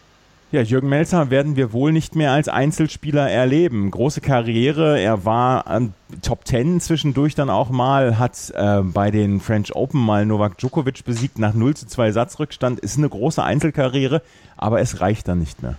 Ja, 0.52 0.62
Jürgen 0.62 0.88
Melzer 0.88 1.30
werden 1.30 1.54
wir 1.54 1.72
wohl 1.72 1.92
nicht 1.92 2.16
mehr 2.16 2.32
als 2.32 2.48
Einzelspieler 2.48 3.30
erleben. 3.30 3.88
Große 3.92 4.20
Karriere, 4.20 5.00
er 5.00 5.24
war 5.24 5.64
ähm, 5.70 5.92
Top 6.22 6.44
Ten 6.44 6.80
zwischendurch 6.80 7.36
dann 7.36 7.50
auch 7.50 7.70
mal, 7.70 8.18
hat 8.18 8.52
äh, 8.56 8.80
bei 8.82 9.12
den 9.12 9.38
French 9.40 9.76
Open 9.76 10.00
mal 10.00 10.26
Novak 10.26 10.58
Djokovic 10.58 11.04
besiegt 11.04 11.38
nach 11.38 11.54
0 11.54 11.76
zu 11.76 11.86
2 11.86 12.10
Satzrückstand. 12.10 12.80
Ist 12.80 12.98
eine 12.98 13.08
große 13.08 13.40
Einzelkarriere, 13.40 14.22
aber 14.56 14.80
es 14.80 15.00
reicht 15.00 15.28
dann 15.28 15.38
nicht 15.38 15.62
mehr. 15.62 15.76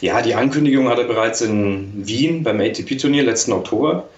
Ja, 0.00 0.22
die 0.22 0.34
Ankündigung 0.34 0.88
hat 0.88 0.98
er 0.98 1.04
bereits 1.04 1.42
in 1.42 2.06
Wien 2.06 2.44
beim 2.44 2.60
ATP-Turnier 2.60 3.24
letzten 3.24 3.52
Oktober 3.52 4.08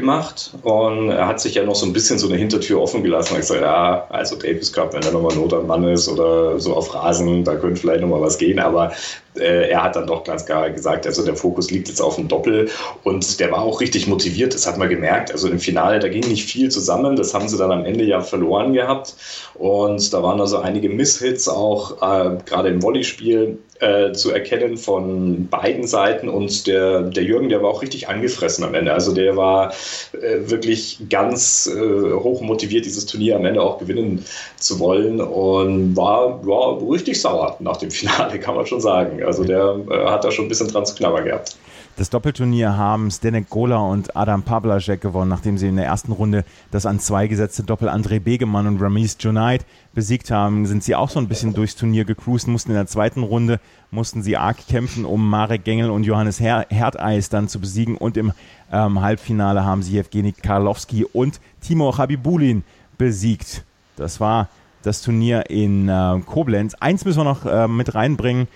gemacht 0.00 0.52
und 0.62 1.10
er 1.10 1.26
hat 1.26 1.40
sich 1.40 1.54
ja 1.54 1.64
noch 1.64 1.74
so 1.74 1.86
ein 1.86 1.92
bisschen 1.92 2.18
so 2.18 2.28
eine 2.28 2.36
Hintertür 2.36 2.80
offen 2.80 3.02
gelassen. 3.02 3.36
Ich 3.38 3.46
sage, 3.46 3.62
ja, 3.62 4.06
also 4.10 4.36
Davis 4.36 4.72
Cup, 4.72 4.94
wenn 4.94 5.02
er 5.02 5.12
nochmal 5.12 5.36
Not 5.36 5.52
am 5.54 5.66
Mann 5.66 5.84
ist 5.84 6.08
oder 6.08 6.58
so 6.60 6.74
auf 6.74 6.94
Rasen, 6.94 7.44
da 7.44 7.56
könnte 7.56 7.80
vielleicht 7.80 8.00
nochmal 8.00 8.20
was 8.20 8.38
gehen, 8.38 8.58
aber 8.58 8.92
äh, 9.38 9.68
er 9.68 9.82
hat 9.82 9.96
dann 9.96 10.06
doch 10.06 10.24
ganz 10.24 10.46
klar 10.46 10.70
gesagt, 10.70 11.06
also 11.06 11.24
der 11.24 11.36
Fokus 11.36 11.70
liegt 11.70 11.88
jetzt 11.88 12.00
auf 12.00 12.16
dem 12.16 12.28
Doppel 12.28 12.68
und 13.04 13.40
der 13.40 13.50
war 13.52 13.62
auch 13.62 13.80
richtig 13.80 14.06
motiviert, 14.06 14.54
das 14.54 14.66
hat 14.66 14.78
man 14.78 14.88
gemerkt. 14.88 15.32
Also 15.32 15.48
im 15.48 15.58
Finale, 15.58 15.98
da 15.98 16.08
ging 16.08 16.26
nicht 16.28 16.48
viel 16.48 16.70
zusammen, 16.70 17.16
das 17.16 17.34
haben 17.34 17.48
sie 17.48 17.56
dann 17.56 17.72
am 17.72 17.84
Ende 17.84 18.04
ja 18.04 18.20
verloren 18.20 18.72
gehabt 18.72 19.14
und 19.54 20.12
da 20.12 20.22
waren 20.22 20.40
also 20.40 20.58
einige 20.58 20.88
Misshits 20.88 21.48
auch, 21.48 22.02
äh, 22.02 22.36
gerade 22.44 22.68
im 22.68 22.82
Volleyspiel 22.82 23.58
äh, 23.80 24.12
zu 24.12 24.32
erkennen 24.32 24.76
von 24.76 25.48
beiden 25.48 25.86
Seiten 25.86 26.28
und 26.28 26.66
der, 26.66 27.02
der 27.02 27.22
Jürgen, 27.22 27.48
der 27.48 27.62
war 27.62 27.70
auch 27.70 27.82
richtig 27.82 28.08
angefressen 28.08 28.64
am 28.64 28.74
Ende. 28.74 28.92
Also 28.92 29.14
der 29.14 29.36
war 29.36 29.72
äh, 30.12 30.50
wirklich 30.50 30.98
ganz 31.08 31.70
äh, 31.72 32.12
hoch 32.12 32.40
motiviert, 32.40 32.86
dieses 32.86 33.06
Turnier 33.06 33.36
am 33.36 33.44
Ende 33.44 33.62
auch 33.62 33.78
gewinnen 33.78 34.24
zu 34.56 34.80
wollen 34.80 35.20
und 35.20 35.96
war, 35.96 36.44
war 36.46 36.80
richtig 36.90 37.20
sauer 37.20 37.56
nach 37.60 37.76
dem 37.76 37.90
Finale, 37.90 38.38
kann 38.40 38.56
man 38.56 38.66
schon 38.66 38.80
sagen. 38.80 39.22
Also 39.28 39.44
der 39.44 39.76
äh, 39.90 40.06
hat 40.06 40.24
da 40.24 40.30
schon 40.30 40.46
ein 40.46 40.48
bisschen 40.48 40.68
dran 40.68 40.86
zu 40.86 40.94
knabbern 40.94 41.24
gehabt. 41.24 41.56
Das 41.98 42.10
Doppelturnier 42.10 42.76
haben 42.76 43.10
Zdenek 43.10 43.50
Gola 43.50 43.78
und 43.78 44.16
Adam 44.16 44.44
Pavlacek 44.44 45.00
gewonnen, 45.00 45.28
nachdem 45.28 45.58
sie 45.58 45.66
in 45.66 45.74
der 45.74 45.86
ersten 45.86 46.12
Runde 46.12 46.44
das 46.70 46.86
an 46.86 47.00
zwei 47.00 47.26
gesetzte 47.26 47.64
Doppel 47.64 47.88
André 47.88 48.20
Begemann 48.20 48.68
und 48.68 48.80
Ramiz 48.80 49.16
Junaid 49.18 49.66
besiegt 49.94 50.30
haben, 50.30 50.64
sind 50.64 50.84
sie 50.84 50.94
auch 50.94 51.10
so 51.10 51.18
ein 51.18 51.26
bisschen 51.26 51.54
durchs 51.54 51.74
Turnier 51.74 52.04
gecruised, 52.04 52.46
mussten 52.46 52.70
in 52.70 52.76
der 52.76 52.86
zweiten 52.86 53.24
Runde, 53.24 53.58
mussten 53.90 54.22
sie 54.22 54.36
arg 54.36 54.58
kämpfen, 54.68 55.04
um 55.04 55.28
Marek 55.28 55.64
Gengel 55.64 55.90
und 55.90 56.04
Johannes 56.04 56.38
Her 56.38 56.66
Herdeis 56.70 57.30
dann 57.30 57.48
zu 57.48 57.60
besiegen 57.60 57.96
und 57.96 58.16
im 58.16 58.32
ähm, 58.72 59.02
Halbfinale 59.02 59.64
haben 59.64 59.82
sie 59.82 59.98
Evgeny 59.98 60.32
Karlowski 60.32 61.04
und 61.04 61.40
Timo 61.60 61.98
Habibulin 61.98 62.62
besiegt. 62.96 63.64
Das 63.96 64.20
war 64.20 64.48
das 64.84 65.02
Turnier 65.02 65.50
in 65.50 65.88
äh, 65.88 66.20
Koblenz. 66.24 66.74
Eins 66.74 67.04
müssen 67.04 67.18
wir 67.18 67.24
noch 67.24 67.44
äh, 67.44 67.66
mit 67.66 67.94
reinbringen 67.94 68.46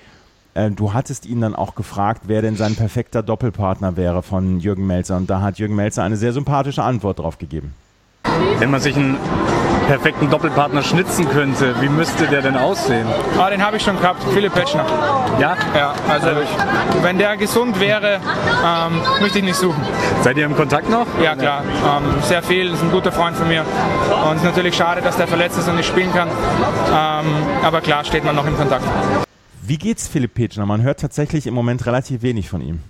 äh, 0.55 0.71
du 0.71 0.93
hattest 0.93 1.27
ihn 1.27 1.41
dann 1.41 1.55
auch 1.55 1.75
gefragt, 1.75 2.23
wer 2.27 2.43
denn 2.43 2.57
sein 2.57 2.75
perfekter 2.75 3.23
Doppelpartner 3.23 3.97
wäre 3.97 4.23
von 4.23 4.61
Jürgen 4.61 4.87
Melzer. 4.87 5.17
Und 5.17 5.31
da 5.31 5.41
hat 5.41 5.59
Jürgen 5.59 5.75
Melzer 5.75 6.03
eine 6.03 6.17
sehr 6.17 6.33
sympathische 6.33 6.83
Antwort 6.83 7.19
drauf 7.19 7.39
gegeben. 7.39 7.75
Wenn 8.59 8.71
man 8.71 8.81
sich 8.81 8.97
einen 8.97 9.17
perfekten 9.87 10.31
Doppelpartner 10.31 10.83
schnitzen 10.83 11.29
könnte, 11.29 11.75
wie 11.81 11.89
müsste 11.89 12.27
der 12.27 12.41
denn 12.41 12.57
aussehen? 12.57 13.07
Ah, 13.39 13.51
den 13.51 13.65
habe 13.65 13.77
ich 13.77 13.83
schon 13.83 13.99
gehabt, 14.01 14.23
Philipp 14.33 14.55
Petschner. 14.55 14.85
Ja? 15.41 15.57
Ja, 15.75 15.93
also 16.09 16.29
ich, 16.41 17.03
wenn 17.03 17.19
der 17.19 17.37
gesund 17.37 17.81
wäre, 17.81 18.21
ähm, 18.65 19.01
möchte 19.21 19.39
ich 19.39 19.45
nicht 19.45 19.57
suchen. 19.57 19.83
Seid 20.23 20.37
ihr 20.37 20.47
im 20.47 20.57
Kontakt 20.57 20.89
noch? 20.89 21.07
Ja, 21.23 21.35
klar. 21.35 21.63
Ähm, 21.65 22.23
sehr 22.23 22.43
viel, 22.43 22.73
ist 22.73 22.83
ein 22.83 22.91
guter 22.91 23.11
Freund 23.11 23.37
von 23.37 23.49
mir. 23.49 23.65
Und 24.25 24.37
es 24.37 24.43
ist 24.43 24.45
natürlich 24.45 24.77
schade, 24.77 25.03
dass 25.03 25.17
der 25.17 25.27
verletzt 25.27 25.59
ist 25.59 25.69
und 25.69 25.77
nicht 25.77 25.89
spielen 25.89 26.13
kann. 26.13 26.29
Ähm, 26.29 27.27
aber 27.63 27.81
klar, 27.81 28.05
steht 28.05 28.25
man 28.25 28.37
noch 28.37 28.47
im 28.47 28.57
Kontakt. 28.57 28.85
Wie 29.65 29.79
geht's 29.79 30.09
Philipp 30.09 30.35
Petschner? 30.35 30.67
Man 30.67 30.83
hört 30.83 30.99
tatsächlich 30.99 31.47
im 31.47 31.55
Moment 31.55 31.87
relativ 31.87 32.23
wenig 32.23 32.49
von 32.49 32.61
ihm. 32.61 32.81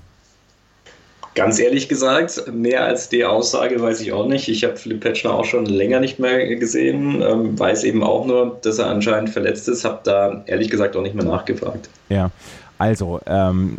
Ganz 1.35 1.59
ehrlich 1.59 1.89
gesagt, 1.89 2.45
mehr 2.53 2.85
als 2.85 3.11
die 3.11 3.25
Aussage 3.25 3.81
weiß 3.81 4.01
ich 4.01 4.13
auch 4.13 4.27
nicht. 4.27 4.49
Ich 4.49 4.65
habe 4.65 4.77
Philipp 4.77 5.01
Petschner 5.01 5.33
auch 5.33 5.45
schon 5.45 5.67
länger 5.67 6.01
nicht 6.01 6.19
mehr 6.19 6.57
gesehen, 6.57 7.23
ähm, 7.23 7.59
weiß 7.59 7.85
eben 7.85 8.03
auch 8.03 8.27
nur, 8.27 8.59
dass 8.63 8.79
er 8.79 8.87
anscheinend 8.87 9.31
verletzt 9.31 9.69
ist, 9.69 9.85
habe 9.85 10.01
da 10.05 10.45
ehrlich 10.47 10.71
gesagt 10.71 10.97
auch 10.97 11.03
nicht 11.03 11.15
mehr 11.15 11.25
nachgefragt. 11.25 11.89
Ja, 12.09 12.31
also 12.79 13.21
ähm, 13.27 13.79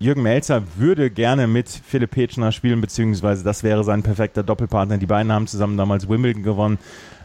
Jürgen 0.00 0.22
Melzer 0.22 0.62
würde 0.76 1.10
gerne 1.10 1.48
mit 1.48 1.68
Philipp 1.68 2.12
Petschner 2.12 2.52
spielen, 2.52 2.80
beziehungsweise 2.80 3.42
das 3.42 3.64
wäre 3.64 3.82
sein 3.82 4.04
perfekter 4.04 4.44
Doppelpartner. 4.44 4.98
Die 4.98 5.06
beiden 5.06 5.32
haben 5.32 5.48
zusammen 5.48 5.76
damals 5.76 6.08
Wimbledon 6.08 6.44
gewonnen, 6.44 6.78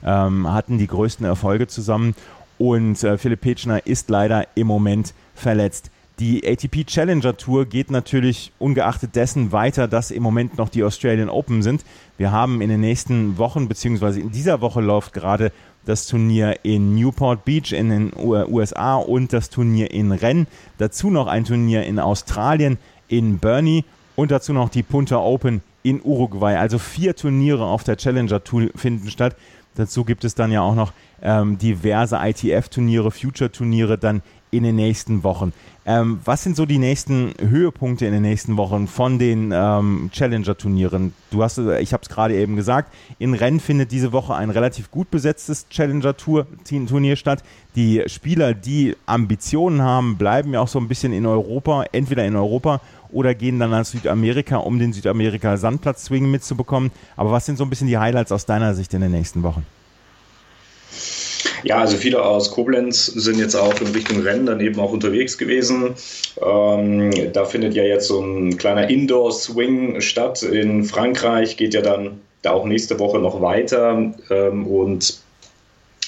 ähm, 0.04 0.52
hatten 0.52 0.80
die 0.80 0.88
größten 0.88 1.26
Erfolge 1.26 1.68
zusammen 1.68 2.16
und 2.58 3.04
äh, 3.04 3.18
Philipp 3.18 3.42
Petschner 3.42 3.86
ist 3.86 4.10
leider 4.10 4.48
im 4.56 4.68
Moment 4.68 5.14
verletzt. 5.36 5.90
Die 6.20 6.48
ATP 6.48 6.86
Challenger 6.86 7.36
Tour 7.38 7.66
geht 7.66 7.90
natürlich 7.90 8.52
ungeachtet 8.60 9.16
dessen 9.16 9.52
weiter, 9.52 9.88
dass 9.88 10.12
im 10.12 10.22
Moment 10.22 10.58
noch 10.60 10.70
die 10.70 10.84
Australian 10.84 11.30
Open 11.30 11.64
sind. 11.64 11.84
Wir 12.18 12.32
haben 12.32 12.62
in 12.62 12.70
den 12.70 12.82
nächsten 12.82 13.40
Wochen, 13.40 13.68
beziehungsweise 13.68 14.20
in 14.20 14.32
dieser 14.32 14.62
Woche 14.62 14.80
läuft 14.80 15.14
gerade 15.14 15.52
das 15.86 16.06
Turnier 16.06 16.60
in 16.64 16.94
Newport 16.96 17.46
Beach 17.46 17.74
in 17.74 17.90
den 17.90 18.12
USA 18.16 18.96
und 18.96 19.34
das 19.34 19.50
Turnier 19.50 19.92
in 19.92 20.12
Rennes. 20.12 20.48
Dazu 20.78 21.10
noch 21.10 21.28
ein 21.28 21.46
Turnier 21.46 21.84
in 21.84 21.98
Australien, 21.98 22.78
in 23.08 23.40
Burney 23.40 23.84
und 24.16 24.30
dazu 24.30 24.54
noch 24.54 24.70
die 24.70 24.84
Punta 24.84 25.18
Open 25.18 25.62
in 25.82 26.00
Uruguay. 26.04 26.56
Also 26.56 26.78
vier 26.78 27.16
Turniere 27.16 27.66
auf 27.66 27.84
der 27.84 27.98
Challenger 27.98 28.44
Tour 28.44 28.70
finden 28.76 29.10
statt. 29.10 29.36
Dazu 29.76 30.04
gibt 30.04 30.24
es 30.24 30.36
dann 30.36 30.52
ja 30.52 30.62
auch 30.62 30.76
noch 30.76 30.94
ähm, 31.22 31.58
diverse 31.58 32.18
ITF-Turniere, 32.18 33.12
Future-Turniere 33.12 33.98
dann 33.98 34.22
in 34.54 34.64
den 34.64 34.76
nächsten 34.76 35.24
Wochen. 35.24 35.52
Ähm, 35.86 36.20
was 36.24 36.44
sind 36.44 36.56
so 36.56 36.66
die 36.66 36.78
nächsten 36.78 37.34
Höhepunkte 37.42 38.06
in 38.06 38.14
den 38.14 38.22
nächsten 38.22 38.56
Wochen 38.56 38.88
von 38.88 39.20
den 39.20 39.52
ähm, 39.54 40.10
Challenger-Turnieren? 40.14 41.14
Du 41.32 41.44
hast, 41.44 41.58
ich 41.58 41.92
habe 41.92 42.04
es 42.04 42.10
gerade 42.10 42.36
eben 42.36 42.56
gesagt, 42.56 42.94
in 43.20 43.34
Rennes 43.34 43.64
findet 43.64 43.92
diese 43.92 44.14
Woche 44.14 44.36
ein 44.36 44.50
relativ 44.50 44.92
gut 44.92 45.12
besetztes 45.12 45.68
Challenger-Turnier 45.70 47.16
statt. 47.18 47.44
Die 47.76 48.04
Spieler, 48.06 48.54
die 48.54 48.96
Ambitionen 49.06 49.82
haben, 49.82 50.18
bleiben 50.18 50.54
ja 50.54 50.62
auch 50.62 50.68
so 50.70 50.80
ein 50.80 50.88
bisschen 50.88 51.12
in 51.12 51.26
Europa, 51.26 51.86
entweder 51.92 52.24
in 52.24 52.36
Europa 52.36 52.80
oder 53.12 53.36
gehen 53.36 53.60
dann 53.60 53.72
nach 53.72 53.86
Südamerika, 53.86 54.58
um 54.58 54.80
den 54.80 54.94
Südamerika-Sandplatz-Swing 54.94 56.30
mitzubekommen. 56.32 56.92
Aber 57.18 57.32
was 57.32 57.46
sind 57.46 57.58
so 57.58 57.66
ein 57.66 57.70
bisschen 57.70 57.88
die 57.88 57.98
Highlights 57.98 58.32
aus 58.32 58.46
deiner 58.46 58.74
Sicht 58.74 58.94
in 58.94 59.02
den 59.02 59.12
nächsten 59.12 59.44
Wochen? 59.44 59.66
Ja, 61.64 61.80
also 61.80 61.96
viele 61.96 62.22
aus 62.22 62.52
Koblenz 62.52 63.06
sind 63.06 63.40
jetzt 63.40 63.56
auch 63.56 63.80
in 63.80 63.88
Richtung 63.88 64.22
Rennen 64.22 64.46
daneben 64.46 64.80
auch 64.80 64.92
unterwegs 64.92 65.38
gewesen. 65.38 65.96
Ähm, 66.46 67.12
da 67.32 67.46
findet 67.46 67.74
ja 67.74 67.84
jetzt 67.84 68.08
so 68.08 68.20
ein 68.20 68.58
kleiner 68.58 68.90
Indoor-Swing 68.90 70.02
statt 70.02 70.44
in 70.44 70.84
Frankreich, 70.84 71.56
geht 71.56 71.74
ja 71.74 71.82
dann 71.82 72.20
da 72.42 72.52
auch 72.52 72.66
nächste 72.66 73.00
Woche 73.00 73.20
noch 73.20 73.42
weiter 73.42 74.14
ähm, 74.30 74.68
und 74.68 75.18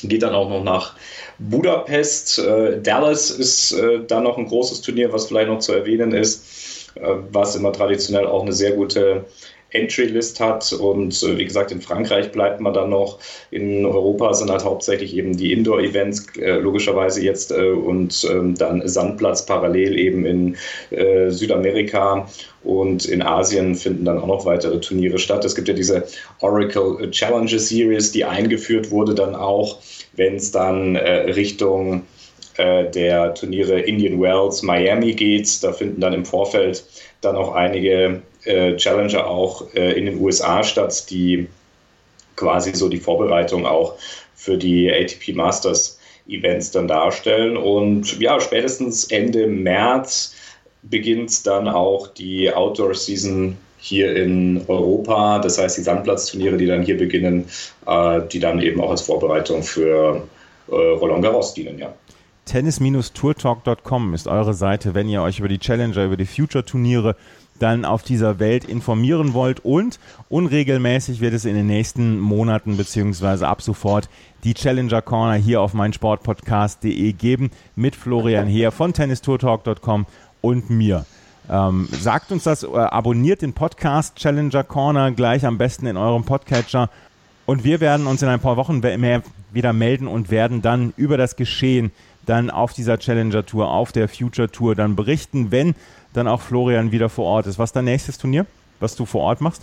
geht 0.03 0.23
dann 0.23 0.35
auch 0.35 0.49
noch 0.49 0.63
nach 0.63 0.95
Budapest. 1.39 2.39
Äh, 2.39 2.81
Dallas 2.81 3.31
ist 3.31 3.71
äh, 3.71 4.01
da 4.05 4.19
noch 4.19 4.37
ein 4.37 4.47
großes 4.47 4.81
Turnier, 4.81 5.13
was 5.13 5.27
vielleicht 5.27 5.47
noch 5.47 5.59
zu 5.59 5.71
erwähnen 5.71 6.11
ist, 6.11 6.91
äh, 6.95 7.15
was 7.31 7.55
immer 7.55 7.71
traditionell 7.71 8.27
auch 8.27 8.41
eine 8.41 8.53
sehr 8.53 8.73
gute 8.73 9.23
Entry-List 9.75 10.39
hat. 10.39 10.71
Und 10.73 11.21
äh, 11.23 11.37
wie 11.37 11.45
gesagt, 11.45 11.71
in 11.71 11.81
Frankreich 11.81 12.31
bleibt 12.31 12.59
man 12.59 12.73
dann 12.73 12.89
noch. 12.89 13.19
In 13.51 13.85
Europa 13.85 14.33
sind 14.33 14.49
halt 14.49 14.63
hauptsächlich 14.63 15.15
eben 15.15 15.37
die 15.37 15.51
Indoor-Events, 15.53 16.37
äh, 16.37 16.57
logischerweise 16.57 17.21
jetzt, 17.21 17.51
äh, 17.51 17.71
und 17.71 18.27
ähm, 18.31 18.55
dann 18.55 18.87
Sandplatz 18.87 19.45
parallel 19.45 19.97
eben 19.99 20.25
in 20.25 20.57
äh, 20.91 21.29
Südamerika. 21.29 22.27
Und 22.63 23.05
in 23.05 23.21
Asien 23.21 23.75
finden 23.75 24.05
dann 24.05 24.17
auch 24.17 24.27
noch 24.27 24.45
weitere 24.45 24.79
Turniere 24.79 25.19
statt. 25.19 25.45
Es 25.45 25.53
gibt 25.53 25.67
ja 25.67 25.73
diese 25.75 26.03
Oracle 26.39 27.11
Challenger 27.11 27.59
Series, 27.59 28.11
die 28.11 28.25
eingeführt 28.25 28.89
wurde 28.89 29.13
dann 29.13 29.35
auch, 29.35 29.77
wenn 30.15 30.37
es 30.37 30.51
dann 30.51 30.95
äh, 30.95 31.31
Richtung 31.31 32.03
äh, 32.57 32.89
der 32.89 33.33
Turniere 33.33 33.81
Indian 33.81 34.19
Wells, 34.19 34.63
Miami 34.63 35.13
geht. 35.13 35.63
Da 35.63 35.73
finden 35.73 36.01
dann 36.01 36.13
im 36.13 36.25
Vorfeld 36.25 36.83
dann 37.25 37.35
auch 37.35 37.53
einige 37.53 38.21
äh, 38.43 38.75
Challenger 38.75 39.27
auch 39.27 39.73
äh, 39.73 39.93
in 39.93 40.05
den 40.05 40.21
USA 40.21 40.63
statt, 40.63 41.09
die 41.09 41.47
quasi 42.35 42.73
so 42.73 42.89
die 42.89 42.99
Vorbereitung 42.99 43.65
auch 43.65 43.95
für 44.35 44.57
die 44.57 44.91
ATP 44.91 45.33
Masters 45.33 45.99
Events 46.27 46.71
dann 46.71 46.87
darstellen. 46.87 47.57
Und 47.57 48.19
ja, 48.19 48.39
spätestens 48.39 49.05
Ende 49.05 49.47
März 49.47 50.35
beginnt 50.83 51.45
dann 51.47 51.67
auch 51.67 52.07
die 52.07 52.51
Outdoor 52.53 52.93
Season 52.93 53.57
hier 53.77 54.15
in 54.15 54.63
Europa. 54.67 55.39
Das 55.39 55.57
heißt, 55.57 55.77
die 55.77 55.81
Sandplatzturniere, 55.81 56.57
die 56.57 56.65
dann 56.65 56.83
hier 56.83 56.97
beginnen, 56.97 57.45
äh, 57.85 58.21
die 58.31 58.39
dann 58.39 58.61
eben 58.61 58.81
auch 58.81 58.91
als 58.91 59.01
Vorbereitung 59.01 59.63
für 59.63 60.23
äh, 60.67 60.71
Roland 60.71 61.23
Garros 61.23 61.53
dienen, 61.53 61.77
ja. 61.77 61.93
Tennis-Tourtalk.com 62.45 64.13
ist 64.13 64.27
eure 64.27 64.53
Seite, 64.53 64.93
wenn 64.93 65.09
ihr 65.09 65.21
euch 65.21 65.39
über 65.39 65.47
die 65.47 65.59
Challenger, 65.59 66.05
über 66.05 66.17
die 66.17 66.25
Future-Turniere 66.25 67.15
dann 67.59 67.85
auf 67.85 68.03
dieser 68.03 68.39
Welt 68.39 68.65
informieren 68.65 69.33
wollt. 69.33 69.63
Und 69.63 69.99
unregelmäßig 70.29 71.21
wird 71.21 71.33
es 71.33 71.45
in 71.45 71.55
den 71.55 71.67
nächsten 71.67 72.19
Monaten 72.19 72.77
beziehungsweise 72.77 73.47
ab 73.47 73.61
sofort 73.61 74.09
die 74.43 74.53
Challenger 74.53 75.01
Corner 75.01 75.35
hier 75.35 75.61
auf 75.61 75.73
meinsportpodcast.de 75.73 77.13
geben 77.13 77.51
mit 77.75 77.95
Florian 77.95 78.47
Heer 78.47 78.71
von 78.71 78.93
tennistourtalk.com 78.93 80.05
und 80.41 80.69
mir. 80.69 81.05
Ähm, 81.49 81.87
sagt 81.91 82.31
uns 82.31 82.43
das, 82.43 82.63
äh, 82.63 82.67
abonniert 82.67 83.41
den 83.41 83.53
Podcast 83.53 84.15
Challenger 84.15 84.63
Corner 84.63 85.11
gleich 85.11 85.45
am 85.45 85.57
besten 85.57 85.85
in 85.85 85.97
eurem 85.97 86.23
Podcatcher. 86.23 86.89
Und 87.45 87.63
wir 87.63 87.79
werden 87.79 88.07
uns 88.07 88.23
in 88.23 88.29
ein 88.29 88.39
paar 88.39 88.57
Wochen 88.57 88.79
mehr 88.79 89.21
wieder 89.51 89.71
melden 89.71 90.07
und 90.07 90.31
werden 90.31 90.61
dann 90.61 90.93
über 90.97 91.17
das 91.17 91.35
Geschehen 91.35 91.91
dann 92.25 92.49
auf 92.49 92.73
dieser 92.73 92.97
Challenger 92.97 93.45
Tour, 93.45 93.69
auf 93.69 93.91
der 93.91 94.09
Future 94.09 94.49
Tour 94.49 94.75
dann 94.75 94.95
berichten, 94.95 95.51
wenn 95.51 95.75
dann 96.13 96.27
auch 96.27 96.41
Florian 96.41 96.91
wieder 96.91 97.09
vor 97.09 97.25
Ort 97.25 97.47
ist. 97.47 97.59
Was 97.59 97.69
ist 97.69 97.75
dein 97.75 97.85
nächstes 97.85 98.17
Turnier, 98.17 98.45
was 98.79 98.95
du 98.95 99.05
vor 99.05 99.21
Ort 99.21 99.41
machst? 99.41 99.61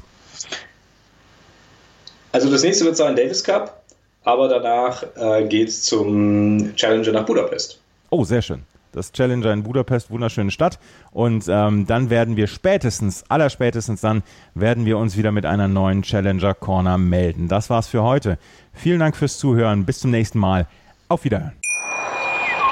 Also 2.33 2.51
das 2.51 2.63
nächste 2.63 2.85
wird 2.85 2.97
sein 2.97 3.15
Davis 3.15 3.45
Cup, 3.45 3.83
aber 4.25 4.49
danach 4.49 5.05
äh, 5.17 5.47
geht 5.47 5.69
es 5.69 5.83
zum 5.83 6.75
Challenger 6.77 7.13
nach 7.13 7.27
Budapest. 7.27 7.79
Oh, 8.11 8.25
sehr 8.25 8.43
schön. 8.43 8.63
Das 8.93 9.11
Challenger 9.13 9.53
in 9.53 9.63
Budapest, 9.63 10.11
wunderschöne 10.11 10.51
Stadt. 10.51 10.79
Und 11.13 11.47
ähm, 11.49 11.87
dann 11.87 12.11
werden 12.11 12.37
wir 12.37 12.47
spätestens, 12.47 13.25
allerspätestens 13.29 14.03
dann, 14.03 14.23
werden 14.55 14.85
wir 14.85 14.99
uns 14.99 15.17
wieder 15.17 15.33
mit 15.33 15.47
einer 15.47 15.67
neuen 15.67 16.03
Challenger 16.03 16.53
Corner 16.55 16.99
melden. 16.99 17.49
Das 17.49 17.71
war's 17.71 17.89
für 17.89 18.03
heute. 18.03 18.39
Vielen 18.75 19.01
Dank 19.01 19.17
fürs 19.17 19.39
Zuhören. 19.39 19.87
Bis 19.87 20.01
zum 20.01 20.11
nächsten 20.11 20.39
Mal. 20.39 20.67
Auf 21.09 21.25
Wiederhören. 21.25 21.62